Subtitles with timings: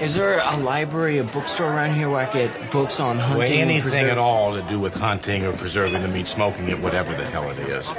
[0.00, 3.38] Is there a library, a bookstore around here where I get books on hunting?
[3.38, 7.14] Well, anything at all to do with hunting or preserving the meat, smoking it, whatever
[7.14, 7.94] the hell it is.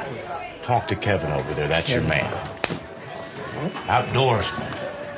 [0.61, 1.67] Talk to Kevin over there.
[1.67, 2.29] That's your man.
[3.87, 4.71] Outdoorsman.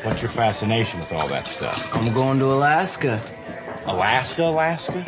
[0.05, 1.93] What's your fascination with all that stuff?
[1.95, 3.21] I'm going to Alaska.
[3.85, 5.05] Alaska, Alaska?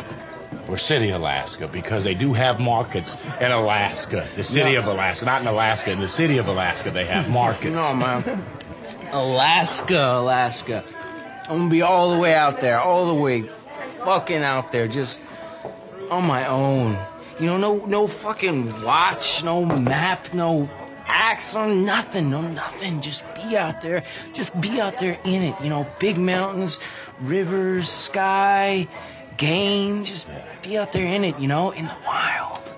[0.68, 1.68] Or City, Alaska?
[1.68, 4.28] Because they do have markets in Alaska.
[4.36, 4.80] The city No.
[4.80, 5.24] of Alaska.
[5.26, 5.90] Not in Alaska.
[5.92, 7.76] In the city of Alaska, they have markets.
[7.76, 8.44] No, man.
[9.12, 10.84] Alaska, Alaska.
[11.50, 15.20] I'm gonna be all the way out there, all the way fucking out there, just
[16.08, 16.96] on my own.
[17.40, 20.70] You know, no no fucking watch, no map, no
[21.08, 23.00] axe, no nothing, no nothing.
[23.00, 24.04] Just be out there.
[24.32, 25.56] Just be out there in it.
[25.60, 26.78] You know, big mountains,
[27.20, 28.86] rivers, sky,
[29.36, 30.04] game.
[30.04, 30.28] Just
[30.62, 32.76] be out there in it, you know, in the wild.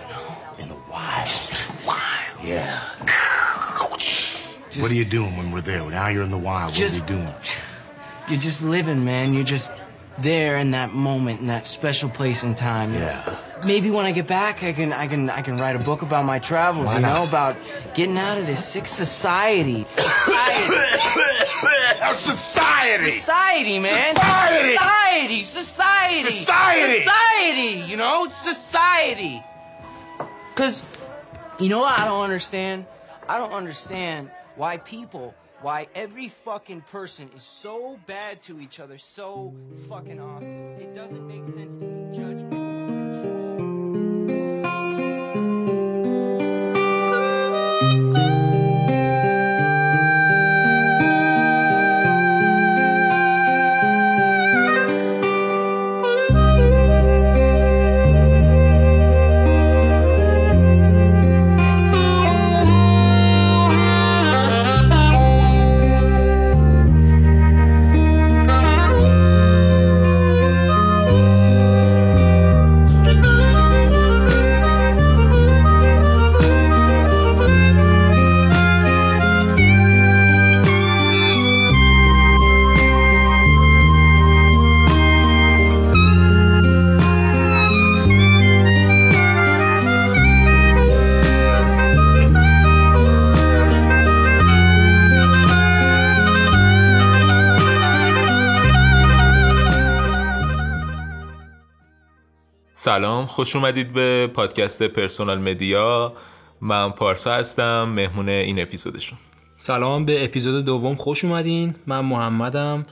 [0.00, 0.36] You know?
[0.60, 1.28] In the wild.
[1.86, 2.00] Wild.
[2.42, 2.84] Yes.
[4.70, 5.84] Just- what are you doing when we're there?
[5.90, 6.72] Now you're in the wild.
[6.72, 7.34] Just- what are you doing?
[8.28, 9.34] You're just living, man.
[9.34, 9.72] You're just
[10.18, 12.92] there in that moment, in that special place and time.
[12.94, 13.36] Yeah.
[13.64, 16.24] Maybe when I get back, I can, I can, I can write a book about
[16.24, 16.86] my travels.
[16.86, 17.56] Why you know, about
[17.94, 19.86] getting out of this sick society.
[19.96, 20.74] Society,
[22.14, 23.10] Society!
[23.10, 24.14] society, man.
[24.14, 25.42] Society!
[25.42, 26.98] Society, society, Society!
[27.04, 27.90] society.
[27.90, 29.42] You know, society.
[30.54, 30.82] Cause,
[31.58, 32.86] you know what I don't understand?
[33.28, 38.98] I don't understand why people, why every fucking person is so bad to each other
[38.98, 39.54] so
[39.88, 40.74] fucking often.
[40.80, 41.91] It doesn't make sense to me.
[102.92, 106.12] سلام خوش اومدید به پادکست Personal Media.
[106.60, 109.18] من پارسا هستم مهمون این اپیزودشون.
[109.56, 111.74] سلام به اپیزود دوم خوش اومدین.
[111.86, 112.86] من محمدم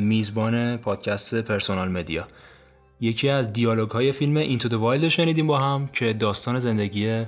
[0.00, 2.26] میزبان پادکست Personal Media.
[3.00, 7.24] یکی از دیالوگ های فیلم Into the Wild شنیدیم با هم که داستان زندگی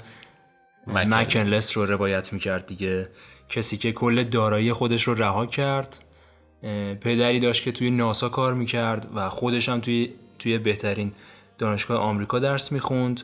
[0.86, 3.08] مک‌کندلس رو روایت می‌کرد دیگه.
[3.48, 6.04] کسی که کل دارایی خودش رو رها کرد.
[7.00, 11.12] پدری داشت که توی ناسا کار می‌کرد و خودش هم توی توی بهترین
[11.58, 13.20] دانشگاه آمریکا درس می‌خوند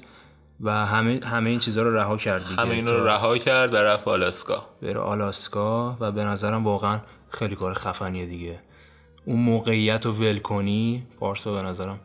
[0.60, 3.76] و همه همه این چیزها رو رها کرد دیگه همه این رو رها کرد و
[3.76, 4.66] رفت آلاسکا.
[4.82, 8.58] بره آلاسکا و به نظرم واقعا خیلی کار خفنیه دیگه.
[9.24, 12.00] اون موقعیت رو ول کنی پارسا به نظرم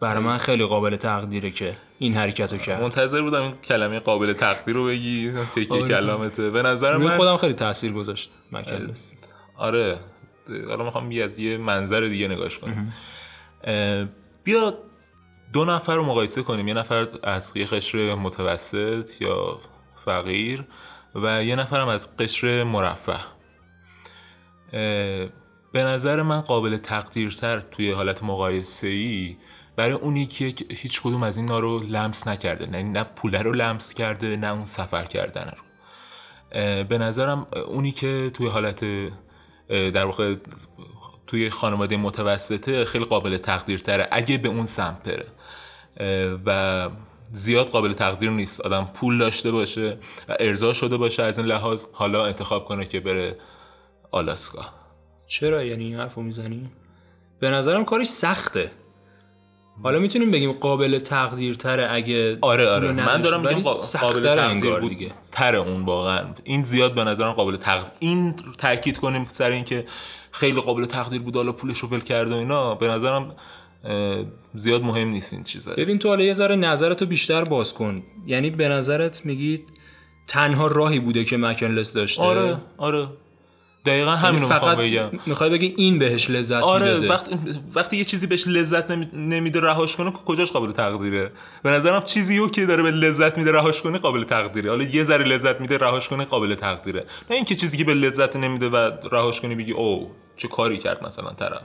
[0.00, 0.64] برای من خیلی.
[0.64, 2.82] قابل تقدیره که این حرکت رو کرد.
[2.82, 6.50] منتظر بودم این کلمه قابل تقدیر رو بگی تکی کلامته.
[6.50, 9.16] به نظر من خودم خیلی تاثیر گذاشت مکنلس
[9.56, 9.98] آره.
[10.68, 12.92] حالا می‌خوام یه از یه منظر دیگه نگاش کنیم
[13.64, 14.06] اه،
[14.44, 14.74] بیا
[15.52, 16.68] دو نفر رو مقایسه کنیم.
[16.68, 19.60] یه نفر از قشر متوسط یا
[20.04, 20.64] فقیر
[21.14, 23.18] و یه نفرم از قشر مرفه.
[25.72, 29.36] به نظر من قابل تقدیرتر توی حالت مقایسه ای
[29.76, 32.66] برای اونی که هیچ کدوم از اینا رو لمس نکرده.
[32.66, 35.62] نه نه پوله رو لمس کرده نه اون سفر کردن رو.
[36.84, 38.84] به نظرم اونی که توی حالت
[39.68, 40.34] در واقع
[41.32, 45.26] توی خانواده متوسطه خیلی قابل تقدیرتره اگه به اون سمت بره
[46.46, 46.90] و
[47.32, 48.60] زیاد قابل تقدیر نیست.
[48.60, 49.98] آدم پول داشته باشه
[50.28, 51.84] و ارضا شده باشه از این لحاظ.
[51.92, 53.36] حالا انتخاب کنه که بره
[54.10, 54.64] آلاسکا.
[55.26, 56.70] چرا یعنی این حرف رو می‌زنی؟
[57.40, 58.70] به نظرم کارش سخته.
[59.82, 62.92] حالا می‌تونیم بگیم قابل تقدیرتره اگه آره آره.
[62.92, 63.60] من دارم میگم
[64.00, 65.12] قابل تقدیر بود دیگه.
[65.32, 66.24] تر اون واقعا.
[66.44, 69.86] این زیاد به نظرم قابل تقدیر این تاکید کنیم سر اینکه
[70.30, 73.36] خیلی قابل تقدیر بود حالا پولش رو ول کرده و اینا به نظرم
[74.54, 75.74] زیاد مهم نیست این چیزا.
[75.74, 78.02] ببین تو حالا یه ذره نظرتو بیشتر باز کن.
[78.26, 79.72] یعنی به نظرت میگید
[80.26, 83.08] تنها راهی بوده که مکنلس داشته؟ آره آره.
[83.84, 85.10] دقیقا یعنی می‌خوام فقط بگم.
[85.26, 87.08] می‌خوای بگی این بهش لذت آره می‌داده.
[87.08, 87.38] وقتی
[87.74, 91.32] وقتی یه چیزی بهش لذت نمی- نمیده رهاش کنه کجاش قابل تقدیره؟
[91.62, 94.70] به نظرم چیزی رو که داره به لذت میده رهاش کنه قابل تقدیره.
[94.70, 97.04] حالا یه ذره لذت میده رهاش کنه قابل تقدیره.
[97.30, 101.04] نه اینکه چیزی که به لذت نمیده و رهاش کنی بگی او چه کاری کرد
[101.04, 101.62] مثلا طرف؟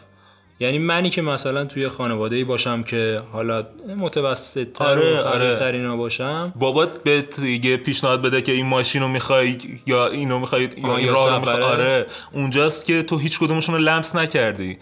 [0.59, 3.67] یعنی منی که مثلا توی خانواده ای باشم که حالا
[3.97, 5.73] متوسط تر آره، و آره.
[5.73, 6.53] اینا باشم.
[6.55, 11.07] بابات بهت یه پیشنهاد بده که این ماشین رو می‌خوای یا اینو می‌خوای یا این
[11.07, 11.63] راه رو می‌خوای.
[11.63, 12.05] آره.
[12.33, 14.77] اونجاست که تو هیچ کدومشون رو لمس نکردی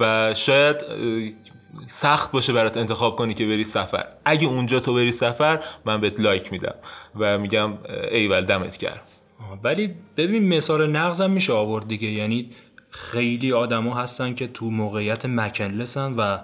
[0.00, 0.76] و شاید
[1.86, 4.06] سخت باشه برات انتخاب کنی که بری سفر.
[4.24, 6.74] اگه اونجا تو بری سفر من بهت لایک میدم
[7.16, 7.72] و میگم
[8.10, 9.02] ایول دمت کرد
[9.64, 12.08] ولی ببین مثال نقضم میشه آورد دیگه.
[12.08, 12.50] یعنی
[12.94, 16.38] خیلی آدما هستن که تو موقعیت مکنلسن و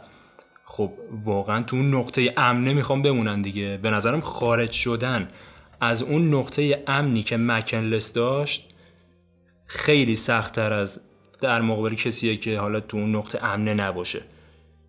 [0.64, 0.92] خب
[1.24, 3.78] واقعا تو اون نقطه امنه می‌خوام بمونن دیگه.
[3.82, 5.28] به نظرم خارج شدن
[5.80, 8.74] از اون نقطه امنی که مکنلس داشت
[9.66, 11.00] خیلی سختتر از
[11.40, 14.22] در مقابل کسیه که حالا تو اون نقطه امنه نباشه.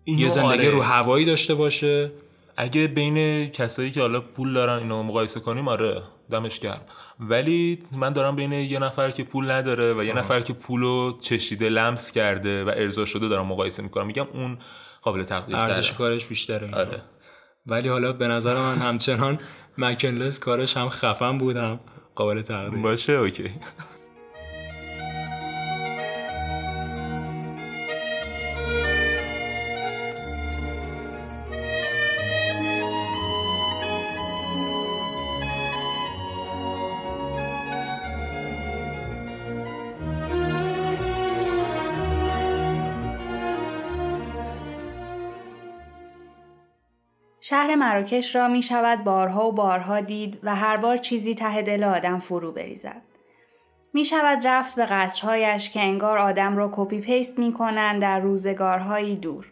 [0.06, 0.70] یه زندگی آره.
[0.70, 2.10] رو هوایی داشته باشه.
[2.56, 6.80] اگه بین کسایی که حالا پول دارن اینو مقایسه کنیم آره دمش گرم.
[7.20, 11.68] ولی من دارم بین یه نفر که پول نداره و یه نفر که پولو چشیده
[11.68, 14.06] لمس کرده و ارضا شده دارم مقایسه می‌کنم.
[14.06, 14.58] میگم اون
[15.02, 16.74] قابل تقدیر ارزش کارش بیشتره.
[16.74, 17.02] آره.
[17.66, 19.38] ولی حالا به نظر من همچنان
[19.78, 21.80] مکنلس کارش هم خفن بود هم
[22.14, 22.78] قابل تقدیر.
[22.78, 23.50] باشه اوکی.
[47.52, 51.84] شهر مراکش را می شود بارها و بارها دید و هر بار چیزی ته دل
[51.84, 53.02] آدم فرو بریزد.
[53.92, 59.16] می شود رفت به قصرهایش که انگار آدم را copy paste می کنند در روزگارهایی
[59.16, 59.46] دور.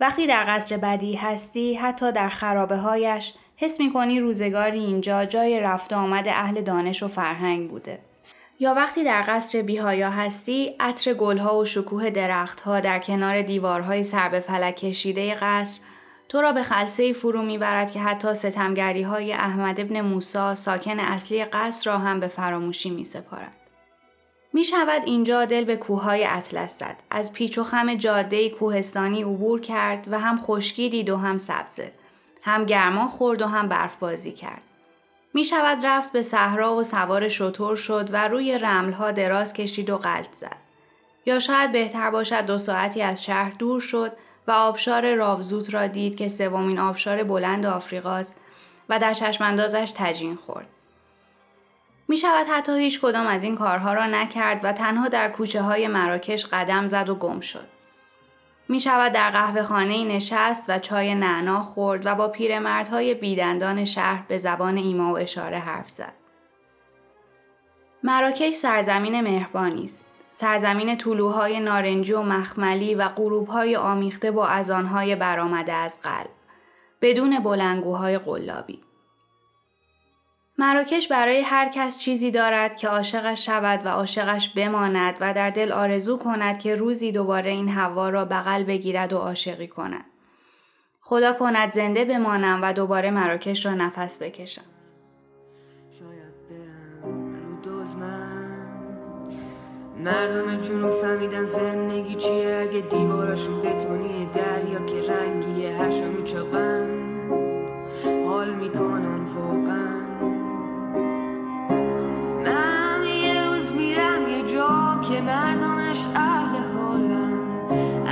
[0.00, 5.60] وقتی در قصر بدیع هستی حتی در خرابه هایش حس می کنی روزگاری اینجا جای
[5.60, 7.98] رفت آمد اهل دانش و فرهنگ بوده.
[8.60, 14.28] یا وقتی در قصر باهیا هستی عطر گلها و شکوه درختها در کنار دیوارهای سر
[14.28, 15.80] به فلک کشیده قصر
[16.28, 21.44] تو را به خلسه فرو می‌برد که حتی ستمگری های احمد ابن موسا ساکن اصلی
[21.44, 23.56] قصر را هم به فراموشی می سپارد.
[24.52, 26.96] می شود اینجا دل به کوههای اطلس زد.
[27.10, 31.92] از پیچ و خم جاده کوهستانی عبور کرد و هم خشکی دید و هم سبزه.
[32.42, 34.62] هم گرما خورد و هم برف بازی کرد.
[35.34, 39.98] می شود رفت به صحرا و سوار شطور شد و روی رملها دراز کشید و
[39.98, 40.56] غلط زد.
[41.26, 44.12] یا شاید بهتر باشد دو ساعتی از شهر دور شد
[44.48, 48.36] و آبشار راوزوت را دید که سومین آبشار بلند آفریقاست
[48.88, 50.66] و در چشماندازش تجین خورد.
[52.08, 55.88] می شود حتی هیچ کدام از این کارها را نکرد و تنها در کوچه های
[55.88, 57.68] مراکش قدم زد و گم شد.
[58.68, 64.24] می شود در قهوه خانه نشست و چای نعنا خورد و با پیرمردهای بیدندان شهر
[64.28, 66.12] به زبان ایما و اشاره حرف زد.
[68.02, 70.07] مراکش سرزمین مهربانی است.
[70.40, 76.30] سرزمین طلوهای نارنجی و مخملی و غروبهای آمیخته با ازانهای برآمده از قلب.
[77.00, 78.80] بدون بلنگوهای قلابی.
[80.58, 85.72] مراکش برای هر کس چیزی دارد که عاشقش شود و عاشقش بماند و در دل
[85.72, 90.04] آرزو کند که روزی دوباره این هوا را بغل بگیرد و عاشقی کند.
[91.00, 94.77] خدا کند زنده بمانم و دوباره مراکش را نفس بکشم.
[100.04, 106.88] مردم جنوب فهمیدن زندگی چیه؟ اگه دیواراشون بتونی دریا که رنگیه هشو میچاقن
[108.26, 109.98] حال می‌کنن واقعا.
[112.44, 117.32] منم یه روز میرم یه جا که مردمش اهل حالن.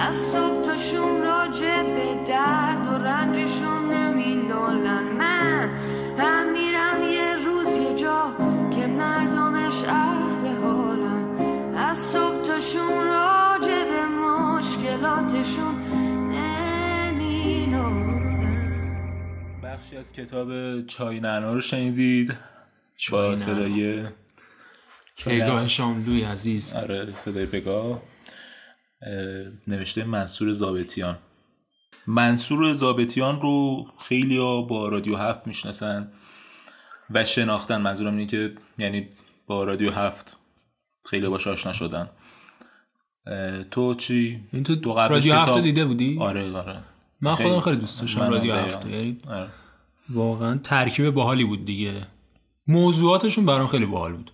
[0.09, 5.16] از صبح تا شوم راجع به درد و رنجشون نمینالن.
[11.97, 15.75] از صبح تا شوم راجع به مشکلاتشون
[16.33, 18.01] نمینالن
[19.63, 22.35] بخشی از کتاب چای نعنا رو شنیدید؟
[22.97, 23.37] چای با.
[23.37, 24.05] صدای
[25.25, 26.75] پیگاه شاملوی عزیز.
[26.75, 28.03] آره صدای پگاه اه،
[29.67, 31.19] نوشته منصور زابتیان
[32.07, 36.13] منصور زابتیان رو خیلی با رادیو هفت می‌شناسن
[37.11, 37.77] و شناختن.
[37.77, 39.09] منظورم اینه که یعنی
[39.47, 40.37] با رادیو هفت
[41.11, 42.09] خیلی باش آشنا شدن.
[43.71, 46.83] تو چی؟ این تو دو رادیو هفته دیده بودی؟ آره آره.
[47.21, 48.55] من خودم خیلی دوست داشتم رادیو.
[48.55, 49.49] هفته یعنی آره.
[50.11, 52.07] واقعا ترکیب باحالی بود دیگه.
[52.67, 54.31] موضوعاتشون برام خیلی باحال بود.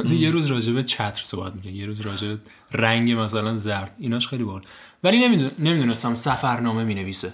[0.00, 2.38] مثلا یه روز راجع به چتر صحبت می‌کنه یه روز راجع به
[2.72, 4.62] رنگ مثلا زرد ایناش خیلی بال
[5.04, 5.50] ولی نمیدون...
[5.58, 7.32] نمی‌دونستم سفرنامه می‌نویسه.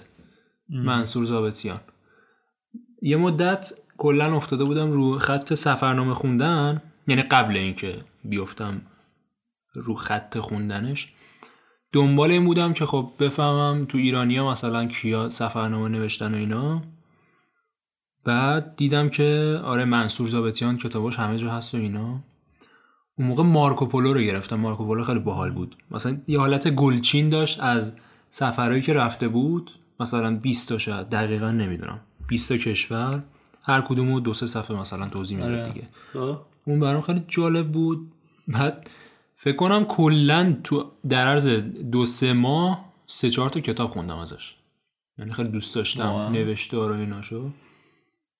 [0.69, 1.79] منصور زابطیان
[3.01, 6.81] یه مدت کلا افتاده بودم رو خط سفرنامه خوندن.
[7.07, 8.81] یعنی قبل اینکه بیفتم
[9.73, 11.13] رو خط خوندنش
[11.91, 16.81] دنبال این بودم که خب بفهمم تو ایرانیا مثلا کیا سفرنامه نوشتن و اینا.
[18.25, 22.19] بعد دیدم که آره منصور زابطیان کتاباش همه جا هست و اینا.
[23.17, 24.55] اون موقع مارکوپولو رو گرفتم.
[24.55, 25.75] مارکوپولو خیلی باحال بود.
[25.91, 27.95] مثلا یه حالت گلچین داشت از
[28.31, 29.71] سفرهایی که رفته بود.
[29.99, 31.99] مثلا 20 تا شاید دقیقا نمی‌دونم.
[32.27, 33.23] 20 تا کشور.
[33.63, 35.73] هر کدومو دو سه صفحه مثلا توضیح می‌داد آره.
[35.73, 35.87] دیگه.
[36.13, 36.37] خب.
[36.65, 38.11] اون برام خیلی جالب بود.
[38.47, 38.89] بعد
[39.35, 41.47] فکر کنم کلا تو در عرض
[41.91, 44.55] دو سه ماه سه چهار تا کتاب خوندم ازش.
[45.17, 47.51] یعنی خیلی دوست داشتم؟ نوشته رو ایناشو.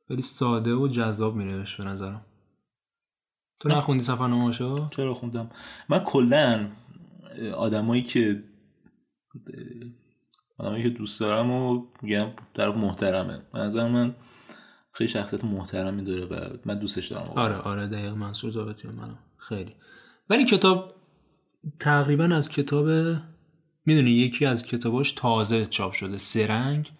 [0.08, 2.26] خیلی ساده و جذاب می نوشت به نظرم.
[3.60, 5.50] تو نخوندی سفرنامه‌شو؟ چرا خوندم؟
[5.90, 6.72] من کلا
[7.58, 8.44] آدمایی که
[10.58, 13.42] آدمایی که دوست دارم و میگم در محترمه.
[13.54, 14.16] نظر من
[14.98, 17.32] خیلی شخصیت محترمی داره و من دوستش دارم.
[17.36, 19.20] آره آره دقیق منصور زابطی منم.
[19.38, 19.76] خیلی.
[20.30, 20.94] ولی کتاب
[21.80, 22.88] تقریبا از کتاب
[23.86, 26.92] می‌دونی یکی از کتاباش تازه چاپ شده سرنگ.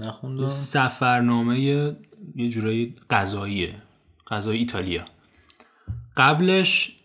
[0.00, 0.48] نخوندم.
[0.48, 1.60] سفرنامه
[2.34, 3.82] یه جورایی غذاییه.
[4.26, 5.04] غذای ایتالیا.
[6.16, 6.96] قبلش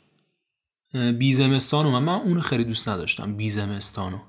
[0.94, 4.20] بیزمستانو من, من اونو خیلی دوست نداشتم بیزمستانو.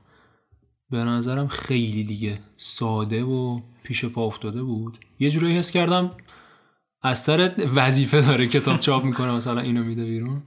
[0.91, 4.99] به نظرم خیلی دیگه ساده و پیش پا افتاده بود.
[5.19, 6.11] یه جورایی حس کردم
[7.03, 10.43] از سر وظیفه داره کتاب چاپ می‌کنه مثلا اینو میده بیرون.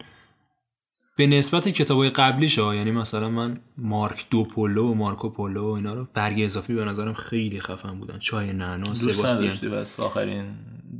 [1.18, 5.72] به نسبت کتابای قبلیش ها یعنی مثلا من مارک دو پولو و مارکو پولو و
[5.72, 8.20] اینا رو برگ اضافی به نظرم خیلی خفن بودن.
[8.20, 10.46] چای نعنا نداشتی بس آخرین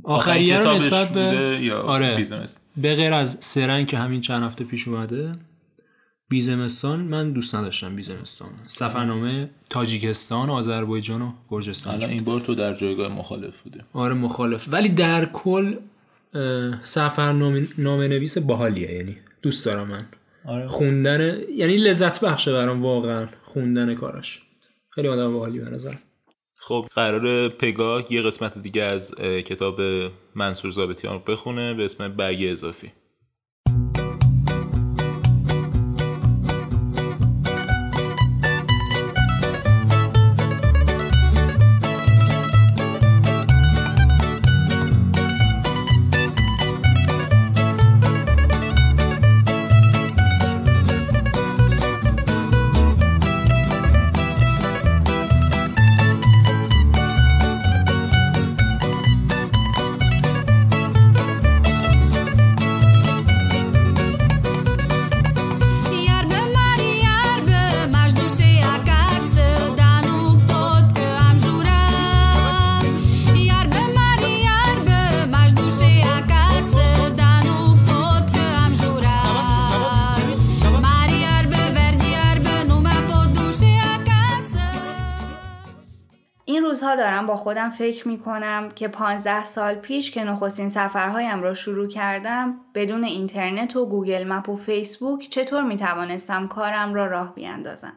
[0.02, 2.16] آخریه رو کتابش نسبت به- یا آره.
[2.16, 5.32] بیزنس به غیر از سرنگ که همین چند هفته پیش اومده
[6.34, 8.48] بیزمستان من دوست نداشتم بیزمستان.
[8.66, 11.94] سفرنامه تاجیکستان آذربایجان و گرجستان.
[11.94, 12.10] الان.
[12.10, 13.84] این بار تو در جایگاه مخالف بوده.
[13.92, 14.68] آره مخالف.
[14.72, 15.74] ولی در کل
[16.82, 18.92] سفرنامه نامه نویس باحالیه.
[18.92, 20.06] یعنی دوست دارم من.
[20.44, 20.66] آره.
[20.66, 24.42] خوندن یعنی لذت بخشه برام واقعا خوندن کارش.
[24.90, 25.94] خیلی آدم باحالی به نظر
[26.56, 29.80] خب قرار پگاه یه قسمت دیگه از کتاب
[30.34, 32.92] منصور زابطیان رو بخونه به اسم برگ اضافی.
[87.44, 93.04] خودم فکر می کنم که 15 سال پیش که نخستین سفرهایم را شروع کردم بدون
[93.04, 97.92] اینترنت و Google Map و فیسبوک چطور می توانستم کارم را راه بیاندازم.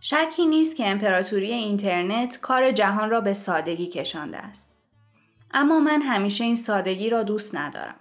[0.00, 4.78] شکی نیست که امپراتوری اینترنت کار جهان را به سادگی کشانده است.
[5.50, 7.96] اما من همیشه این سادگی را دوست ندارم.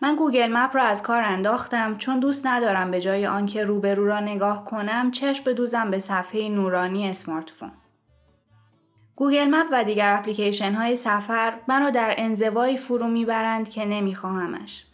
[0.00, 4.20] من Google Map را از کار انداختم چون دوست ندارم به جای آنکه روبرو را
[4.20, 7.72] نگاه کنم چشم بدوزم به صفحه نورانی smartphone.
[9.16, 14.84] گوگل مپ و دیگر اپلیکیشن های سفر مرا در انزوایی فرو می‌برند که نمیخواهمش.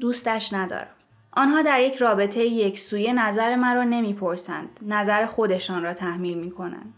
[0.00, 0.88] دوستش ندارم.
[1.32, 4.80] آنها در یک رابطه یک سویه نظر مرا نمی‌پرسند.
[4.82, 6.94] نظر خودشان را تحمیل می کنند.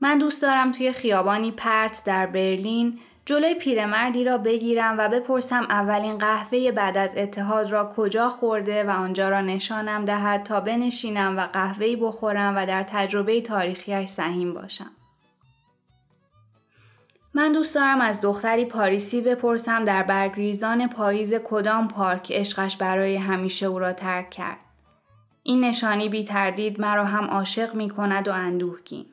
[0.00, 6.18] من دوست دارم توی خیابانی پرت در برلین جلوی پیرمردی را بگیرم و بپرسم اولین
[6.18, 11.40] قهوه بعد از اتحاد را کجا خورده و آنجا را نشانم دهد تا بنشینم و
[11.40, 14.90] قهوه‌ای بخورم و در تجربه تاریخیش سهیم باشم.
[17.38, 23.66] من دوست دارم از دختری پاریسی بپرسم در برگریزان پاییز کدام پارک عشقش برای همیشه
[23.66, 24.58] او را ترک کرد.
[25.42, 29.06] این نشانی بی تردید مرا هم عاشق می کند و اندوهگین.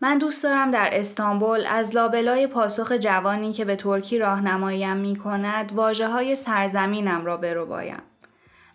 [0.00, 5.72] من دوست دارم در استانبول از لابلای پاسخ جوانی که به ترکی راهنماییم می کند
[5.72, 8.02] واجه های سرزمینم را بربایم.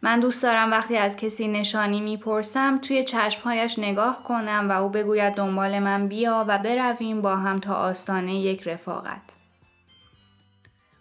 [0.02, 5.34] من دوست دارم وقتی از کسی نشانی می‌پرسم توی چشمهایش نگاه کنم و او بگوید
[5.34, 9.22] دنبال من بیا و برویم با هم تا آستانه یک رفاقت.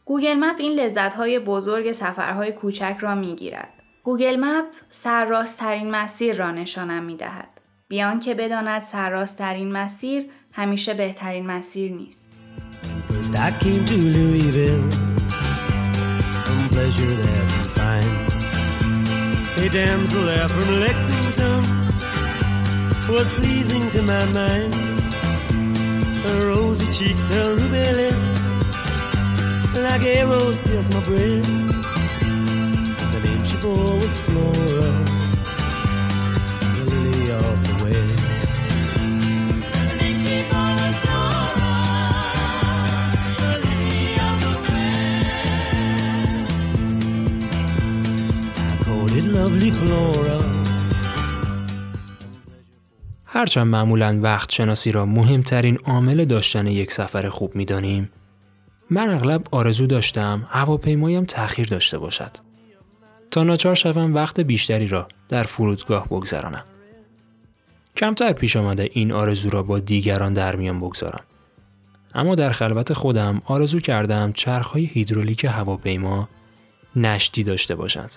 [0.04, 3.72] Google Map این لذت‌های بزرگ سفرهای کوچک را می‌گیرد.
[4.04, 7.60] Google Map سرراستترین مسیر را نشانم می‌دهد.
[7.88, 12.30] بی‌آن که بداند سرراستترین مسیر همیشه بهترین مسیر نیست.
[13.34, 13.96] I came to
[19.60, 21.60] A damsel there from Lexington
[23.12, 24.72] was pleasing to my mind.
[26.22, 28.30] Her rosy cheeks, her ruby lips,
[29.74, 31.50] like arrows pierced my breast.
[33.12, 34.92] The name she bore was Flora,
[36.76, 37.77] the lily of the
[49.48, 50.42] lovely Flora.
[53.24, 58.10] هرچند معمولا وقت شناسی را مهمترین عامل داشتن یک سفر خوب می دانیم،
[58.90, 62.30] من اغلب آرزو داشتم هواپیمایم تأخیر داشته باشد.
[63.30, 66.64] تا ناچار شوم وقت بیشتری را در فرودگاه بگذرانم.
[67.96, 71.24] کمتر پیش آمده این آرزو را با دیگران در میان بگذارم.
[72.14, 76.28] اما در خلوت خودم آرزو کردم چرخهای هیدرولیک هواپیما
[76.96, 78.14] نشتی داشته باشند.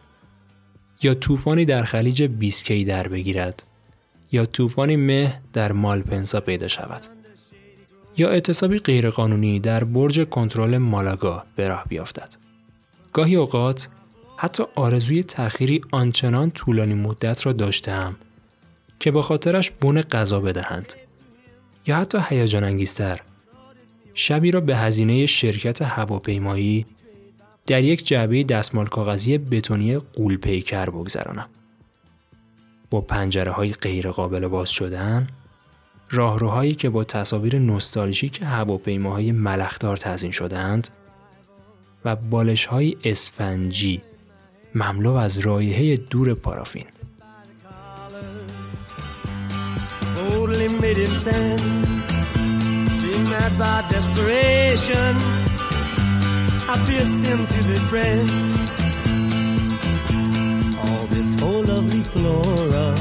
[1.03, 3.63] یا طوفانی در خلیج بیسکی در بگیرد
[4.31, 7.01] یا طوفانی مه در مالپنسا پیدا شود
[8.17, 12.35] یا اعتصابی غیرقانونی در برج کنترل مالاگا به راه بیافتد.
[13.13, 13.87] گاهی اوقات
[14.37, 18.15] حتی آرزوی تأخیری آنچنان طولانی مدت را داشتم
[18.99, 20.93] که با خاطرش بن غذا بدهند
[21.87, 23.21] یا حتی هیجان انگیزتر
[24.13, 26.85] شبی را به هزینه شرکت هواپیمایی
[27.67, 31.49] در یک جعبه دستمال کاغذی بتونی قول پیکر بگذرانم.
[32.89, 35.27] با پنجره های غیر قابل باز شدن،
[36.09, 40.87] راهروهایی که با تصاویر نوستالژیک هواپیماهای ملخدار تزیین شدند
[42.05, 44.01] و بالش های اسفنجی
[44.75, 46.85] مملو از رایحه دور پارافین.
[56.67, 56.69] Totally made him stand.
[56.69, 58.31] Being mad by desperation, I pierced him to the breast.
[60.77, 62.95] All this for lovely Flora,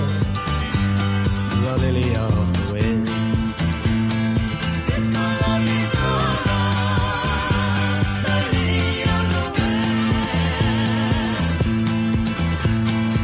[1.62, 3.12] the lily of the west.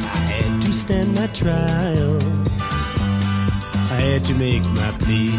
[0.05, 2.19] I had to stand my trial.
[3.91, 5.33] I had to make my plea.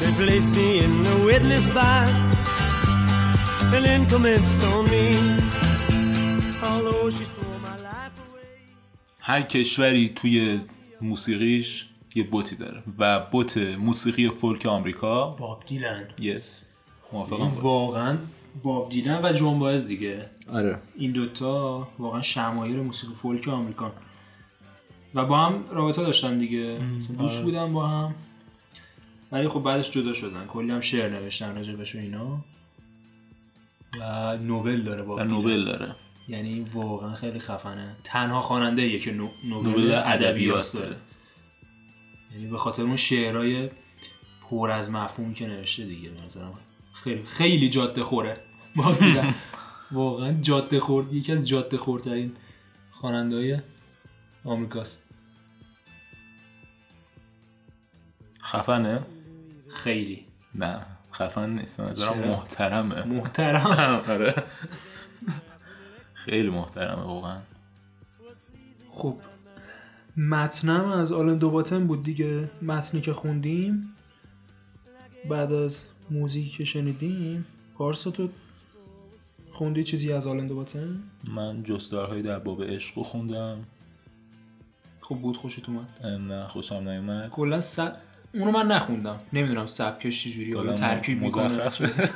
[0.00, 2.35] They placed me in the witness box
[3.76, 5.06] and then commenced on me.
[6.70, 8.48] Although she swore my life away.
[9.20, 10.60] هر کشوری توی
[11.00, 15.26] موسیقیش یه بوتی داره و بوت موسیقی فولک آمریکا.
[15.26, 16.08] باب دیلن.
[16.18, 16.64] یس
[17.12, 18.18] موافقم با واقعا
[18.62, 20.26] باب دیلن و جون باز دیگه.
[20.52, 20.78] آره.
[20.96, 23.92] این دوتا واقعا شمایر موسیقی فولک آمریکان
[25.14, 26.78] و با هم رابطه داشتن دیگه.
[26.78, 28.14] مثلا دوست بودن با هم.
[29.32, 30.46] ولی خب بعدش جدا شدن.
[30.46, 32.44] کلی هم شعر نوشتن راجبش و اینا.
[34.00, 35.96] و نوبل داره با و نوبل داره.
[36.28, 37.96] یعنی واقعا خیلی خفنه.
[38.04, 39.28] تنها خواننده ایه که نو...
[39.44, 40.86] نوبل ادبیات داره.
[40.86, 40.96] داره.
[42.32, 43.70] یعنی به خاطر اون شعرهای
[44.50, 46.58] پر از مفهوم که نوشته دیگه نظرم
[46.92, 48.40] خیلی خیلی جاده خوره.
[49.92, 51.12] واقعا جاده خورد.
[51.12, 52.32] یکی از جاده خوردترین
[52.90, 53.58] خواننده های
[54.44, 55.02] آمریکاست.
[58.42, 59.06] خفنه؟
[59.68, 60.26] خیلی.
[60.54, 60.86] نه.
[61.16, 61.80] خفن نیست.
[61.80, 63.04] من نظرم؟ محترمه.
[63.04, 63.66] محترم.
[64.14, 64.44] آره.
[66.14, 67.38] خیلی محترمه واقعا.
[68.88, 69.16] خب
[70.16, 72.50] متنم از آلن دوباتن بود دیگه.
[72.62, 73.94] متنی که خوندیم
[75.28, 78.28] بعد از موزیکی که شنیدیم پارسا تو
[79.50, 83.58] خوندی چیزی از آلن دوباتن من جستارهای در باب عشق رو خوندم.
[85.00, 86.06] خب بود خوشت اومد.
[86.06, 87.30] نه خوشم نیومد.
[87.30, 87.96] کلا سب...
[88.38, 89.20] اونو من نخوندم.
[89.32, 91.70] نمی‌دونم سبکش چجوری حالا کلا ترکیب می‌کنه.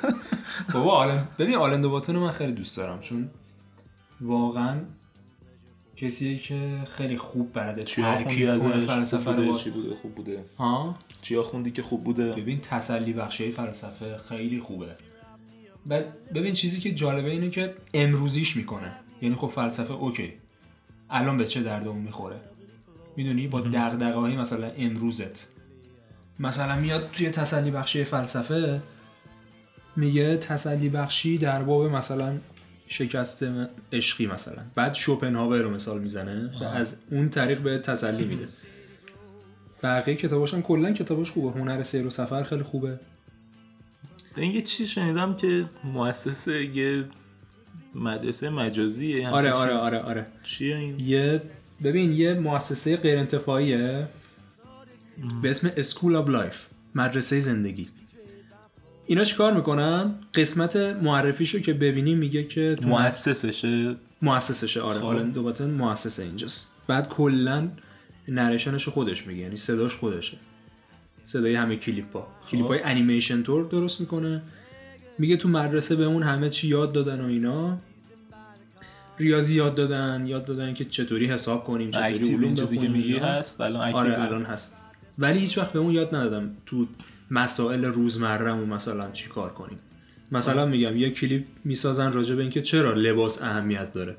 [0.74, 3.30] بابا آلن ببین آلن دوباتن رو من خیلی دوست دارم چون
[4.20, 4.80] واقعا
[5.96, 11.42] کسیه که خیلی خوب بلده ترکیب ازش؟ فلسفه رو چی بوده؟ خوب بوده؟ ها؟ چیا
[11.42, 14.86] خوندی که خوب بوده؟ ببین تسلی بخشی فلسفه خیلی خوبه.
[15.86, 18.92] بعد ببین چیزی که جالبه اینه که امروزیش می‌کنه.
[19.22, 20.32] یعنی خب فلسفه اوکی.
[21.10, 22.40] الان به چه دردمون می‌خوره؟
[23.16, 25.48] می‌دونی؟ با دغدغه های مثلا امروزت.
[26.40, 28.80] مثلا میاد توی تسلی بخشی فلسفه
[29.96, 32.38] میگه تسلی بخشی در باب مثلا
[32.86, 33.44] شکست
[33.92, 34.62] عشقی مثلا.
[34.74, 38.48] بعد شوپنهاور رو مثال می‌زنه و از اون طریق به تسلی میده.
[39.82, 41.58] بقیه کتاباش هم کلا کتاباش خوبه.
[41.58, 43.00] هنر سیر و سفر خیلی خوبه.
[44.36, 47.04] یه چی شنیدم که مؤسسه یه
[47.94, 49.72] مدرسه مجازیه آره آره.
[49.72, 50.26] آره آره.
[50.42, 51.42] چیه این؟ یه
[51.84, 54.08] ببین یه مؤسسه غیر انتفاعیه
[55.42, 57.88] به اسم School of Life مدرسه زندگی.
[59.06, 63.96] اینا چیکار می‌کنن؟ قسمت معرفیشو که ببینی میگه که تو مؤسسشه.
[64.22, 64.98] مؤسسشه آره.
[64.98, 65.04] خب.
[65.04, 66.68] حالا دوباره مؤسسه اینجاست.
[66.86, 67.68] بعد کلا
[68.28, 70.36] نریشنش خودش میگه یعنی صداش خودشه.
[71.24, 74.42] صدای همه کلیپ ها کلیپ های انیمیشن تور درست می‌کنه.
[75.18, 77.78] میگه تو مدرسه به اون همه چی یاد دادن و اینا.
[79.18, 83.26] ریاضی یاد دادن یاد دادن که چطوری حساب کنیم چطوری علوم چیزی که میگی اینا.
[83.26, 84.76] هست الان آره الان هست.
[85.18, 86.86] ولی هیچ وقت به اون یاد ندادم تو
[87.30, 89.78] مسائل روزمرهمون مثلا چی کار کنیم.
[90.32, 94.16] مثلا میگم یه کلیپ می‌سازن راجع به اینکه چرا لباس اهمیت داره.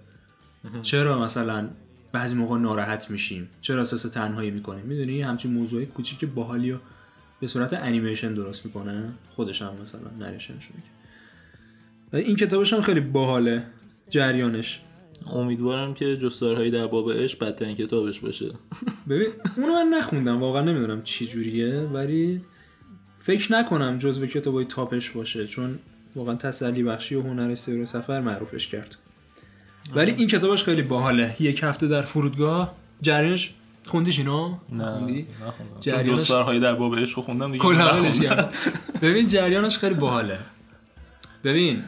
[0.82, 1.70] چرا مثلا
[2.12, 6.78] بعضی موقع ناراحت میشیم؟ چرا احساس تنهایی می‌کنیم؟ می‌دونی همچین موضوعی کوچیک باحالی رو
[7.40, 9.10] به صورت انیمیشن درست می‌کنه.
[9.30, 10.88] خودش هم مثلا نریشنش میگه.
[12.14, 13.64] و این کتابش هم خیلی باحاله.
[14.10, 14.80] جریانش.
[15.28, 18.52] امیدوارم که جستارهایی در باب عشق بدترین کتابش باشه.
[19.10, 22.42] ببین اونو من نخوندم واقعا نمی‌دونم چی جوریه ولی
[23.18, 25.80] فکر نکنم جزو کتابای تاپش باشه چون
[26.16, 28.96] واقعا تسلی بخشی و هنر سیر و سفر معروفش کرد.
[29.96, 31.36] ولی این کتابش خیلی باحاله.
[31.40, 32.76] یک هفته در فرودگاه.
[33.02, 33.54] جریانش
[33.86, 35.28] خوندیش اینو؟ نه خوندی؟
[35.82, 36.32] چون جریانش-
[36.62, 37.64] در باب عشق رو خوندم دیگه.
[39.02, 40.40] ببین جریانش خیلی باحاله.
[41.44, 41.84] ببین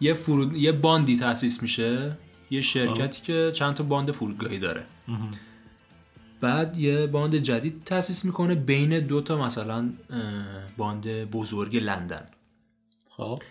[0.00, 2.16] یه فرود یه باندی تاسیس میشه.
[2.52, 4.84] یه شرکتی که چند تا باند فرودگاهی داره.
[6.40, 9.90] بعد یه باند جدید تاسیس می‌کنه بین دو تا مثلا
[10.76, 12.26] باند بزرگ لندن.
[13.08, 13.42] خب.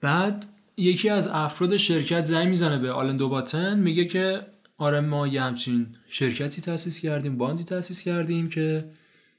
[0.00, 0.46] بعد
[0.76, 4.46] یکی از افراد شرکت زنگ می‌زنه به آلن دوباتن میگه که
[4.78, 8.90] آره ما یه همچین شرکتی تأسیس کردیم باندی تأسیس کردیم که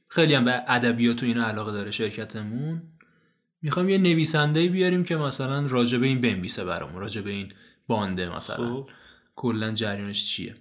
[0.09, 2.81] خیلی هم به ادبیات و اینا علاقه داره شرکتمون.
[3.61, 7.51] می‌خوام یه نویسنده بیاریم که مثلا راجع به این بنویسه برامون راجع به این
[7.89, 8.73] بانده مثلا.
[8.75, 8.89] خب.
[9.35, 10.55] کلا جریانش چیه؟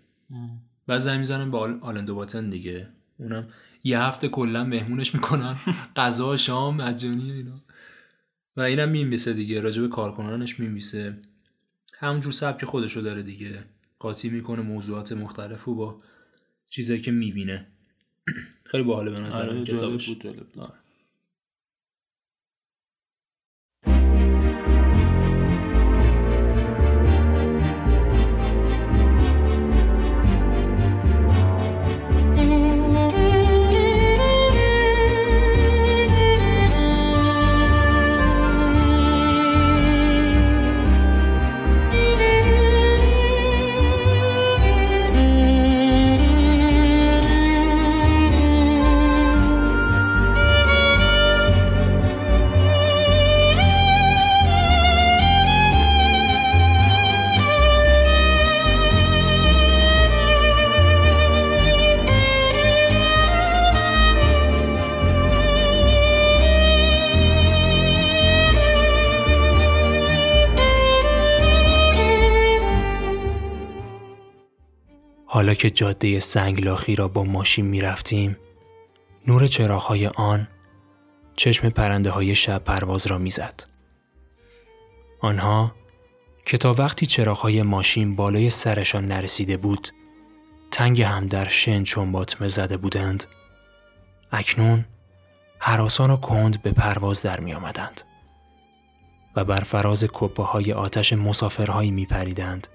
[0.87, 2.89] بعد زنگ می‌زنن به آل- آلن دوباتن دیگه.
[3.19, 3.49] اونم
[3.85, 5.57] یه هفته کلا مهمونش می‌کنن.
[5.97, 7.61] غذا شام مجانی اینا.
[8.57, 9.61] و اینم می‌نویسه دیگه.
[9.61, 11.19] راجع به کارکنانش می‌نویسه.
[11.95, 13.65] همونجور سبک خودشو داره دیگه.
[13.99, 15.99] قاطی می‌کنه موضوعات مختلف و با
[16.71, 17.67] چیزایی که می‌بینه.
[18.71, 20.09] خیلی باحاله به نظرم آره جالب کتابش.
[20.09, 20.73] بود جالب بود.
[75.49, 78.37] حالا که جاده سنگلاخی را با ماشین می رفتیم
[79.27, 80.49] نور چراغهای آن
[81.37, 83.63] چشم پرنده های شب پرواز را می زد.
[85.21, 85.75] آنها
[86.47, 89.89] که تا وقتی چراغهای ماشین بالای سرشان نرسیده بود
[90.71, 93.25] تنگ هم در شن چون باطمه زده بودند
[94.33, 94.85] اکنون
[95.59, 98.01] حراسان و کند به پرواز در می آمدند
[99.37, 102.69] و بر فراز کپه های آتش مسافرهایی می پریدند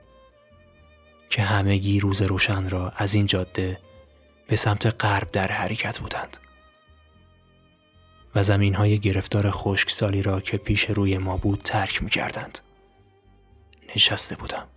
[1.33, 3.79] که همگی روز روشن را از این جاده
[4.47, 6.37] به سمت غرب در حرکت بودند
[8.35, 12.59] و زمین های گرفتار خشکسالی را که پیش روی ما بود ترک می کردند.
[13.95, 14.67] نشسته بودم.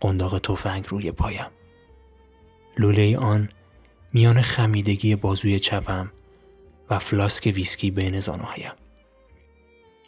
[0.00, 1.50] قنداق تفنگ روی پایم.
[2.78, 3.48] لوله آن
[4.12, 6.12] میان خمیدگی بازوی چپم
[6.90, 8.72] و فلاسک ویسکی بین زانوهایم.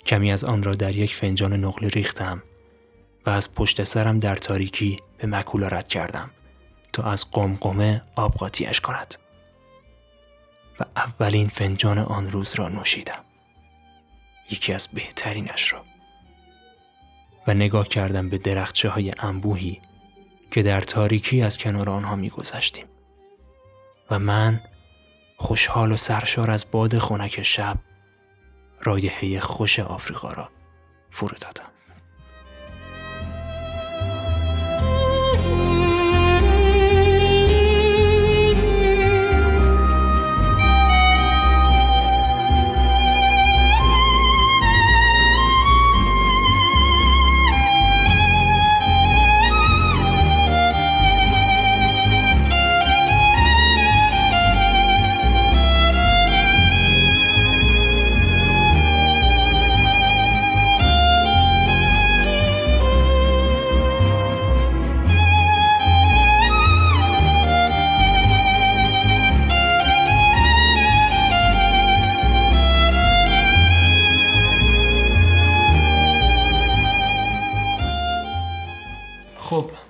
[0.07, 2.43] کمی از آن را در یک فنجان نقل ریختم
[3.27, 6.31] و از پشت سرم در تاریکی به مکولا رد کردم
[6.93, 9.15] تا از قمقمه آب قاطیش کند
[10.81, 13.25] و اولین فنجان آن روز را نوشیدم.
[14.51, 15.85] یکی از بهترینش را.
[17.47, 19.81] و نگاه کردم به درخچه های انبوهی
[20.51, 22.87] که در تاریکی از کنار آنها می گذشتیم.
[24.11, 24.61] و من
[25.37, 27.79] خوشحال و سرشار از باد خنک شب
[28.81, 30.51] رایحه خوش آفریقا را
[31.11, 31.76] فرو دادم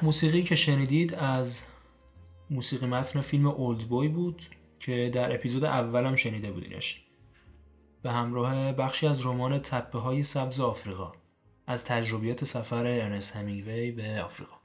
[0.03, 1.63] موسیقی که شنیدید از
[2.51, 4.43] موسیقی متن فیلم اولد بوی بود
[4.81, 7.03] که در اپیزود اولم شنیده بودینش.
[8.03, 11.13] به همراه بخشی از رمان تپه های سبز آفریقا
[11.67, 14.57] از تجربیات سفر ارنست همینگوی به آفریقا.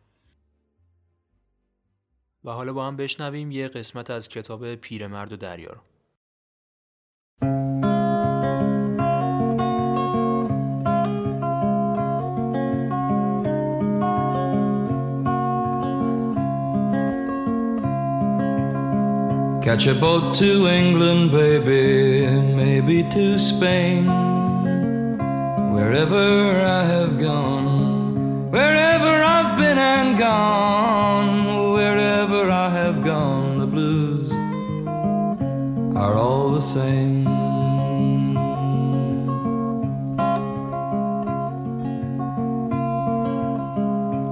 [2.43, 5.81] و حالا با هم بشنویم یه قسمت از کتاب پیرمرد و دریا
[19.63, 24.07] Catch a boat to England, baby, maybe to Spain.
[25.71, 34.31] Wherever I have gone, wherever I've been and gone, wherever I have gone, the blues
[35.95, 37.25] are all the same.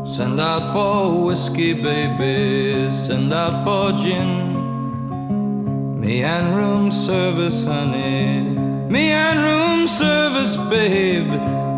[0.07, 4.48] Send out for whiskey, baby, send out for gin.
[6.09, 8.41] Me and room service, honey.
[8.95, 11.31] Me and room service, babe.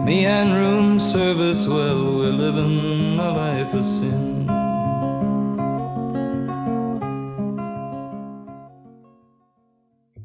[0.07, 4.47] Me and room service, well, we're living a life of sin.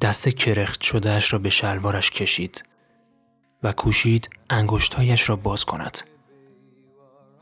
[0.00, 2.64] دست کرخت شدهش را به شلوارش کشید
[3.62, 5.98] و کوشید انگشتهایش را باز کند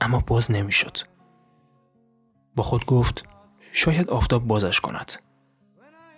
[0.01, 0.97] اما باز نمی‌شد
[2.57, 3.25] با خود گفت
[3.73, 5.24] شاید آفتاب بازش کند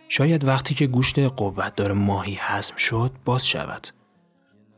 [0.09, 3.89] شاید وقتی که گوشت قوت داره ماهی هضم شد باز شود.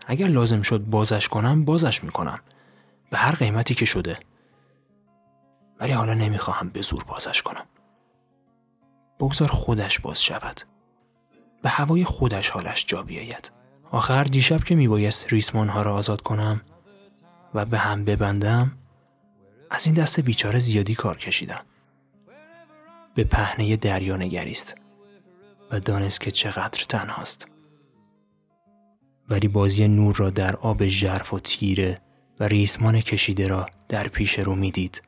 [0.07, 2.39] اگر لازم شد بازش کنم بازش می‌کنم.
[3.11, 4.19] به هر قیمتی که شده.
[5.81, 7.67] ولی حالا نمی‌خواهم به زور بازش کنم.
[9.21, 10.61] بگذار خودش باز شود.
[11.63, 13.53] به هوای خودش حالش جا بیاید.
[13.91, 16.61] آخر دیشب که میبایست ریسمان ها را آزاد کنم
[17.55, 18.73] و به هم ببندم
[19.71, 21.61] از این دست بیچاره زیادی کار کشیدم.
[23.15, 24.75] به پهنه دریا نگریست.
[25.71, 27.49] و دانست که چقدر تنهاست
[29.29, 31.99] ولی بازی نور را در آب ژرف و تیره
[32.41, 35.03] و ریسمان کشیده را در پیش رو می‌دید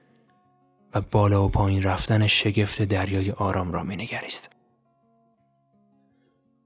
[0.94, 4.50] و بالا و پایین رفتن شگفت دریای آرام را مینگریست.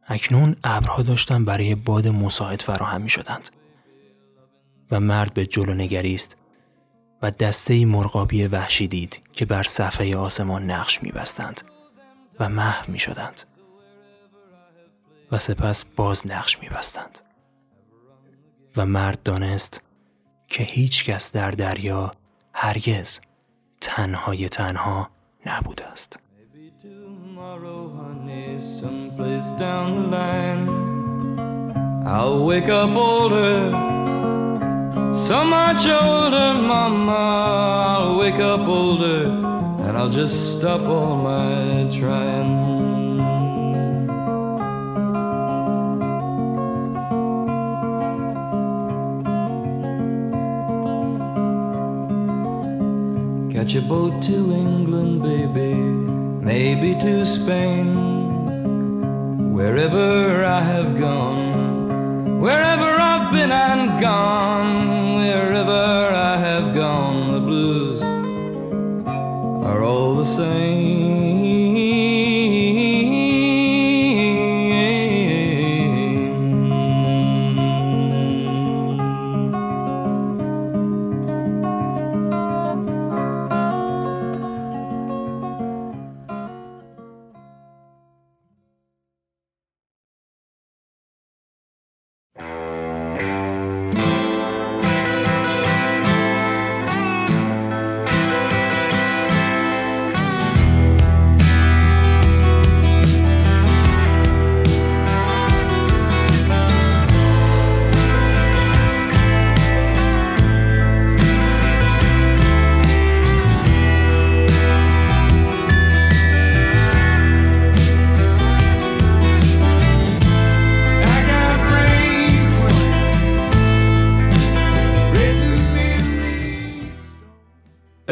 [0.09, 3.49] اکنون ابرها داشتن برای باد مساعد فراهم می شدند
[4.91, 6.37] و مرد به جلو نگریست
[7.23, 11.63] و دسته مرغابی وحشی دید که بر صفحه آسمان نقش می بستند
[12.41, 13.41] و محو می شدند
[15.35, 17.19] و سپس باز نقش میبستند.
[18.77, 19.81] و مرد دانست
[20.49, 22.13] که هیچ کس در دریا
[22.53, 23.21] هرگز
[23.81, 25.11] تنهای تنها
[25.47, 26.19] نبود است.
[53.65, 57.95] Catch a boat to England, baby, maybe to Spain.
[59.55, 68.03] Wherever I have gone, wherever I've been and gone, wherever I have gone, the blues
[69.65, 70.84] are all the same.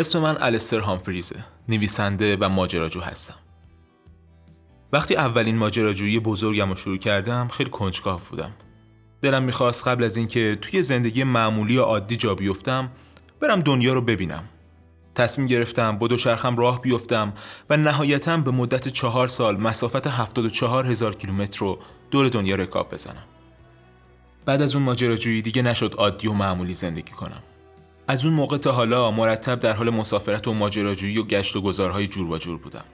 [0.03, 3.35] اسم من الستر هامفریزه نویسنده و ماجراجو هستم.
[4.93, 8.51] وقتی اولین ماجراجویی بزرگم رو شروع کردم خیلی کنجکاو بودم.
[9.21, 12.91] دلم می‌خواست قبل از اینکه توی زندگی معمولی و عادی جا بیفتم
[13.41, 14.45] برم دنیا رو ببینم.
[15.15, 17.33] تصمیم گرفتم با دوچرخم راه بیفتم
[17.71, 21.79] و نهایتا به مدت چهار سال مسافت 74 هزار کیلومتر رو
[22.11, 23.25] دور دنیا رکاب بزنم.
[24.45, 27.43] بعد از اون ماجراجویی دیگه نشد عادی و معمولی زندگی کنم.
[28.13, 32.07] از اون موقع تا حالا مرتب در حال مسافرت و ماجراجویی و گشت و گذارهای
[32.07, 32.85] جور و جور بودم